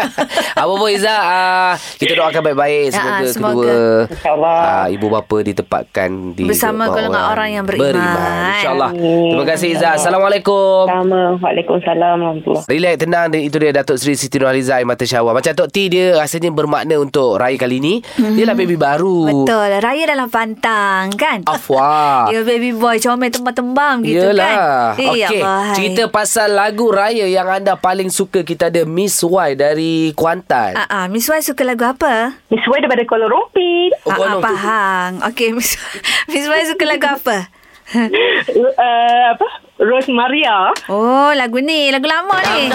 apa 0.62 0.72
pun 0.72 0.88
Izzah, 0.90 1.20
ah, 1.22 1.72
kita 1.98 2.12
doakan 2.18 2.40
baik-baik 2.52 2.81
Ah, 2.90 3.22
semoga, 3.22 3.22
ah, 3.22 3.30
semoga. 3.30 3.74
kedua 4.10 4.52
ah, 4.58 4.86
ibu 4.88 5.06
bapa 5.06 5.36
ditempatkan 5.42 6.10
di 6.34 6.42
Bersama 6.44 6.90
golongan 6.90 7.24
orang 7.30 7.48
yang 7.52 7.64
beriman. 7.64 8.58
InsyaAllah. 8.58 8.90
Terima 8.92 9.44
kasih 9.46 9.68
Izzah. 9.76 9.92
Assalamualaikum. 9.94 10.88
Sama. 10.88 11.22
Waalaikumsalam. 11.38 12.16
Warahmatullahi 12.18 12.66
Relax 12.68 12.94
tenang 12.98 13.26
Itu 13.34 13.56
dia 13.58 13.72
Datuk 13.72 13.96
Seri 13.98 14.14
Siti 14.14 14.36
Nurhaliza 14.38 14.78
Air 14.78 14.86
Mata 14.86 15.04
Syawal 15.04 15.34
Macam 15.34 15.52
Tok 15.52 15.68
T 15.68 15.88
dia 15.88 16.16
Rasanya 16.16 16.50
bermakna 16.50 16.96
untuk 16.98 17.36
Raya 17.36 17.56
kali 17.58 17.78
ni 17.78 17.94
mm-hmm. 18.00 18.34
Dia 18.36 18.44
lah 18.46 18.56
baby 18.56 18.76
baru 18.76 19.44
Betul 19.44 19.68
Raya 19.80 20.04
dalam 20.06 20.28
pantang 20.28 21.12
kan 21.14 21.44
Afwa 21.44 22.26
Ya 22.34 22.42
baby 22.42 22.72
boy 22.72 22.96
Comel 22.98 23.30
tembam-tembam 23.30 24.02
gitu 24.04 24.32
Yelah 24.32 24.46
kan 24.46 24.58
Eh, 25.02 25.08
Okey 25.08 25.40
hai. 25.42 25.74
Cerita 25.74 26.02
pasal 26.08 26.54
lagu 26.54 26.88
raya 26.88 27.24
Yang 27.26 27.48
anda 27.62 27.74
paling 27.76 28.08
suka 28.08 28.44
Kita 28.44 28.68
ada 28.68 28.84
Miss 28.84 29.20
Y 29.20 29.48
Dari 29.54 30.12
Kuantan 30.14 30.74
Ah, 30.76 30.86
ah, 30.88 31.06
Miss 31.08 31.28
Y 31.28 31.40
suka 31.40 31.62
lagu 31.64 31.84
apa? 31.84 32.36
Miss 32.48 32.64
Wai 32.72 32.80
daripada 32.80 33.04
Kuala 33.04 33.28
Lumpur. 33.28 33.92
Oh, 34.02 34.08
ah, 34.08 34.08
ah, 34.08 34.16
Kuala 34.16 34.32
Lumpur. 34.32 34.48
Faham 34.48 35.10
Okey 35.28 35.48
Miss, 35.52 35.76
Miss 36.32 36.48
Y 36.48 36.62
suka 36.64 36.84
lagu 36.88 37.04
apa? 37.04 37.52
uh, 37.92 39.24
apa? 39.36 39.46
Rose 39.76 40.08
Maria. 40.08 40.72
Oh 40.86 41.28
lagu 41.32 41.58
ni 41.58 41.90
Lagu 41.90 42.06
lama 42.06 42.38
ni 42.54 42.70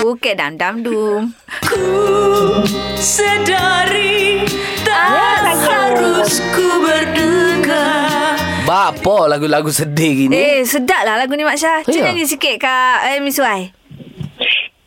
Bukan 0.00 0.34
Dam 0.34 0.52
Dam 0.56 0.74
Dum 0.80 1.30
Sedari 2.96 4.42
Tak 4.80 5.06
harus 5.52 6.40
ku 6.50 6.66
berduka 6.80 7.84
Bapa 8.64 9.28
lagu-lagu 9.28 9.68
sedih 9.68 10.26
gini 10.26 10.34
Eh 10.34 10.58
sedap 10.64 11.04
lah 11.04 11.14
lagu 11.14 11.36
ni 11.36 11.44
Mak 11.44 11.54
Syah 11.54 11.78
Cuba 11.82 11.94
Ya. 11.94 12.02
nyanyi 12.08 12.24
sikit 12.24 12.56
Kak 12.56 13.06
eh, 13.06 13.20
Miss 13.20 13.36
Y 13.36 13.60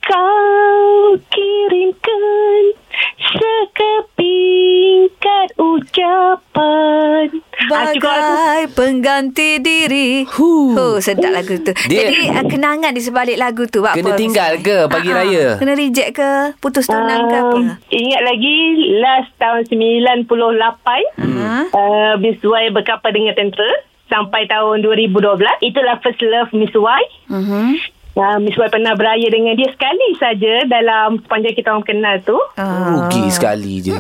Kau 0.02 1.14
kirimkan 1.30 2.64
sekepingkat 4.16 5.48
ucapan. 5.56 7.26
Ah, 7.66 7.90
cukup 7.90 8.06
aku. 8.06 8.22
Bagai 8.30 8.64
pengganti 8.70 9.58
diri 9.58 10.22
Huh. 10.28 10.76
Oh 10.76 10.96
sedap 11.00 11.34
lagu 11.34 11.58
tu 11.58 11.74
Dia- 11.88 12.06
Jadi 12.06 12.30
uh, 12.30 12.46
kenangan 12.46 12.92
di 12.92 13.02
sebalik 13.02 13.36
lagu 13.36 13.66
tu 13.66 13.82
buat 13.82 13.96
Kena 13.96 14.12
apa, 14.12 14.20
tinggal 14.20 14.52
ke 14.60 14.86
pagi 14.86 15.10
Ah, 15.10 15.16
ah. 15.16 15.18
raya? 15.18 15.46
Kena 15.58 15.74
reject 15.74 16.14
ke 16.14 16.30
Putus 16.56 16.86
tunang 16.86 17.26
ke 17.26 17.36
apa 17.36 17.56
Um, 17.56 17.74
ingat 17.90 18.22
lagi 18.22 18.58
last 19.00 19.34
tahun 19.36 19.66
98 19.66 20.30
Hmm. 21.18 21.64
Uh, 21.72 22.14
Miss 22.18 22.38
Y 22.40 22.64
berkapal 22.70 23.10
dengan 23.10 23.34
tentera 23.34 23.72
sampai 24.06 24.46
tahun 24.46 24.86
2012 24.86 25.18
itulah 25.64 25.98
first 26.00 26.22
love 26.22 26.52
Miss 26.52 26.70
Y 26.70 27.02
Mhm. 27.28 27.82
Uh, 28.16 28.38
Miss 28.38 28.56
Y 28.56 28.68
pernah 28.68 28.94
beraya 28.94 29.28
dengan 29.28 29.54
dia 29.54 29.70
sekali 29.70 30.10
saja 30.16 30.54
dalam 30.66 31.20
sepanjang 31.20 31.54
kita 31.54 31.70
orang 31.70 31.84
kenal 31.84 32.16
tu 32.22 32.38
Ah. 32.56 32.88
Rugi 32.90 33.28
sekali 33.28 33.80
je 33.80 33.98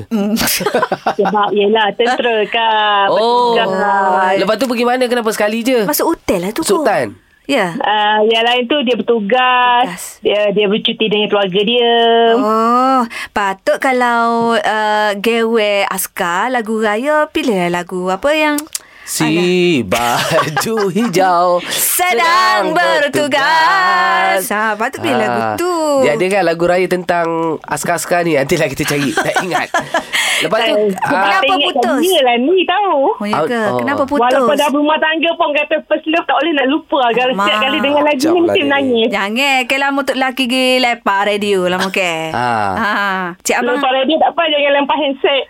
sebab 1.18 1.48
yelah 1.52 1.92
tentera 1.94 2.42
kan 2.48 3.08
Oh 3.10 3.54
bertugas. 3.54 4.34
Lepas 4.38 4.56
tu 4.56 4.66
pergi 4.66 4.86
mana 4.86 5.04
Kenapa 5.06 5.30
sekali 5.30 5.62
je 5.62 5.84
Masuk 5.84 6.16
hotel 6.16 6.40
lah 6.42 6.52
tu. 6.52 6.64
Sultan 6.64 7.16
Ya 7.46 7.78
Uh, 7.78 8.26
yang 8.26 8.42
lain 8.42 8.66
tu 8.66 8.74
dia 8.82 8.98
bertugas, 8.98 9.86
Tugas. 9.86 10.04
dia 10.20 10.50
dia 10.50 10.66
bercuti 10.66 11.06
dengan 11.06 11.30
keluarga 11.30 11.62
dia. 11.62 11.94
Oh, 12.34 13.02
patut 13.32 13.78
kalau 13.78 14.58
uh, 14.58 15.12
gewe 15.16 15.86
askar 15.86 16.50
lagu 16.50 16.82
raya 16.82 17.30
pilih 17.30 17.70
lagu 17.70 18.10
apa 18.10 18.34
yang 18.34 18.58
Si 19.06 19.86
baju 19.94 20.90
hijau 20.90 21.62
sedang 21.70 22.74
bertugas. 22.74 24.42
Ha, 24.50 24.74
patut 24.74 24.98
pilih 25.06 25.14
lagu 25.22 25.62
tu. 25.62 25.74
Dia 26.02 26.18
ada 26.18 26.26
kan 26.26 26.42
lagu 26.42 26.66
raya 26.66 26.90
tentang 26.90 27.62
askar-askar 27.62 28.26
ni. 28.26 28.34
Nantilah 28.34 28.66
kita 28.66 28.84
cari. 28.90 29.14
Tak 29.14 29.36
ingat 29.46 29.70
Lepas 30.44 30.60
tu 30.68 30.74
Eh, 30.76 30.92
ah, 31.00 31.12
Kenapa 31.24 31.44
ingat 31.48 31.72
putus? 31.72 32.02
Dia 32.04 32.20
lah 32.26 32.36
ni 32.42 32.58
tahu. 32.68 33.00
Oh 33.16 33.26
ya 33.26 33.40
ke? 33.48 33.62
Oh. 33.72 33.80
Kenapa 33.80 34.04
putus? 34.04 34.26
Walaupun 34.26 34.56
dah 34.58 34.70
berumah 34.74 34.98
tangga 35.00 35.32
pun 35.40 35.50
kata 35.56 35.76
first 35.88 36.06
love 36.12 36.26
tak 36.28 36.36
boleh 36.36 36.54
nak 36.56 36.68
lupa. 36.68 37.02
Kalau 37.16 37.34
Mak. 37.34 37.46
setiap 37.46 37.60
kali 37.64 37.78
dengar 37.80 38.04
lagu 38.04 38.20
ni 38.20 38.26
lah 38.26 38.42
mesti 38.44 38.60
dia. 38.60 38.66
menangis. 38.68 39.08
Jangan 39.14 39.56
ke 39.66 39.76
lama 39.80 40.00
tu 40.04 40.14
lelaki 40.18 40.44
gi 40.50 40.66
lepak 40.82 41.20
radio 41.30 41.60
lama 41.70 41.88
ke. 41.88 42.14
Ha. 42.36 42.48
ha. 42.76 42.94
Cik 43.40 43.56
abang 43.62 43.78
Lepas 43.80 44.04
dia 44.06 44.18
tak 44.18 44.30
apa 44.34 44.42
jangan 44.50 44.72
lempar 44.76 44.98
handset. 45.00 45.44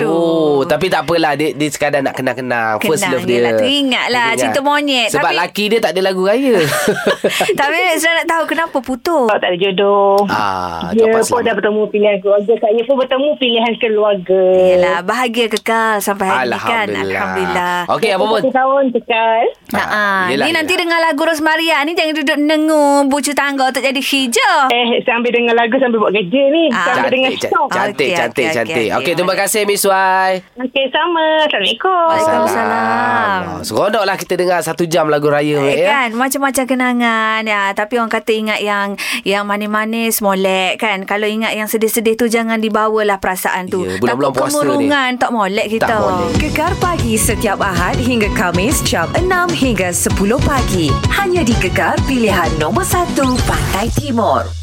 Oh, 0.00 0.62
tapi 0.64 0.86
tak 0.88 1.00
apalah 1.04 1.32
dia 1.34 1.48
dia 1.52 1.68
sekadar 1.68 2.00
nak 2.00 2.14
kenang-kenang 2.14 2.78
first 2.80 3.04
love 3.10 3.26
dia. 3.26 3.42
lah, 3.42 3.52
teringat 3.58 4.06
lah, 4.08 4.28
cerita 4.38 4.60
monyet. 4.62 5.08
Sebab 5.12 5.32
Tapi- 5.32 5.40
laki 5.40 5.64
dia 5.74 5.78
tak 5.82 5.92
ada 5.96 6.00
lagu 6.04 6.22
raya. 6.24 6.56
Tapi 7.60 7.78
saya 7.98 8.22
nak 8.22 8.26
tahu 8.28 8.42
kenapa 8.46 8.76
putus. 8.80 9.28
Tak 9.30 9.42
ada 9.42 9.58
jodoh. 9.58 10.24
ah, 10.30 10.92
dia 10.94 11.10
pun 11.10 11.40
dah 11.42 11.54
bertemu 11.56 11.82
pilihan 11.90 12.16
keluarga. 12.22 12.52
Saya 12.60 12.80
pun 12.86 12.96
bertemu 13.00 13.28
pilihan 13.40 13.72
keluarga. 13.80 14.29
Keluarga. 14.30 14.68
Yelah, 14.70 14.98
bahagia 15.02 15.46
kekal 15.48 15.94
sampai 15.98 16.26
hari 16.26 16.48
ni 16.48 16.58
kan. 16.60 16.86
Alhamdulillah. 16.88 17.76
Okey, 17.90 18.10
apa 18.10 18.24
pun. 18.24 18.40
Satu 18.40 18.52
tahun 18.52 18.84
kekal. 18.92 19.42
Ha, 19.70 19.80
ha. 19.80 20.04
yelah, 20.28 20.46
Ni 20.46 20.52
nanti 20.52 20.72
yelah. 20.72 20.82
dengar 20.86 20.98
lagu 21.00 21.22
Rosmaria 21.22 21.78
ni 21.82 21.92
jangan 21.92 22.14
duduk 22.16 22.38
nengu 22.38 22.82
bucu 23.06 23.32
tangga 23.32 23.68
untuk 23.68 23.82
jadi 23.82 23.98
hijau. 23.98 24.58
Eh, 24.70 25.02
sambil 25.02 25.30
dengar 25.30 25.54
lagu 25.56 25.74
sambil 25.76 25.98
buat 25.98 26.12
kerja 26.12 26.42
ni. 26.48 26.64
Ah. 26.70 26.84
Sambil 26.92 27.10
dengar 27.10 27.30
Cantik, 27.32 27.48
shock. 27.48 27.68
cantik, 27.70 28.08
Okey, 28.08 28.10
cantik, 28.12 28.44
okey, 28.44 28.54
cantik. 28.54 28.74
okey, 28.76 28.86
Okey, 28.88 29.02
okey. 29.02 29.12
terima 29.14 29.34
kasih 29.36 29.60
Miss 29.64 29.84
Wai. 29.84 30.32
Okey, 30.56 30.84
sama. 30.88 31.26
Assalamualaikum. 31.40 32.06
Waalaikumsalam. 32.10 33.40
Seronok 33.62 34.04
lah 34.04 34.16
kita 34.16 34.34
dengar 34.36 34.60
satu 34.60 34.84
jam 34.84 35.06
lagu 35.06 35.28
raya. 35.28 35.58
Eh, 35.62 35.82
ya. 35.82 36.06
kan 36.06 36.10
macam-macam 36.12 36.64
kenangan 36.66 37.40
ya 37.42 37.72
tapi 37.72 37.96
orang 37.96 38.08
kata 38.08 38.32
ingat 38.32 38.60
yang 38.60 38.94
yang 39.22 39.44
manis-manis 39.44 40.20
molek 40.20 40.76
kan 40.76 41.04
kalau 41.04 41.24
ingat 41.24 41.52
yang 41.52 41.66
sedih-sedih 41.66 42.14
tu 42.14 42.26
jangan 42.26 42.58
dibawalah 42.58 43.18
perasaan 43.18 43.66
tu 43.66 43.82
Ya, 43.82 43.96
Takut 44.28 44.36
puasa 44.36 44.52
ni. 44.52 44.60
kemurungan 44.60 45.10
tak 45.16 45.30
molek 45.32 45.66
kita 45.72 45.88
Tak 45.88 46.00
molek. 46.04 46.30
Gegar 46.36 46.72
pagi 46.76 47.14
setiap 47.16 47.58
Ahad 47.64 47.96
hingga 47.96 48.28
Kamis 48.36 48.84
jam 48.84 49.08
6 49.16 49.24
hingga 49.56 49.88
10 49.88 50.12
pagi. 50.44 50.92
Hanya 51.08 51.40
di 51.40 51.56
Gegar 51.56 51.96
pilihan 52.04 52.52
nombor 52.60 52.84
1 52.84 53.16
Pantai 53.48 53.88
Timur. 53.96 54.59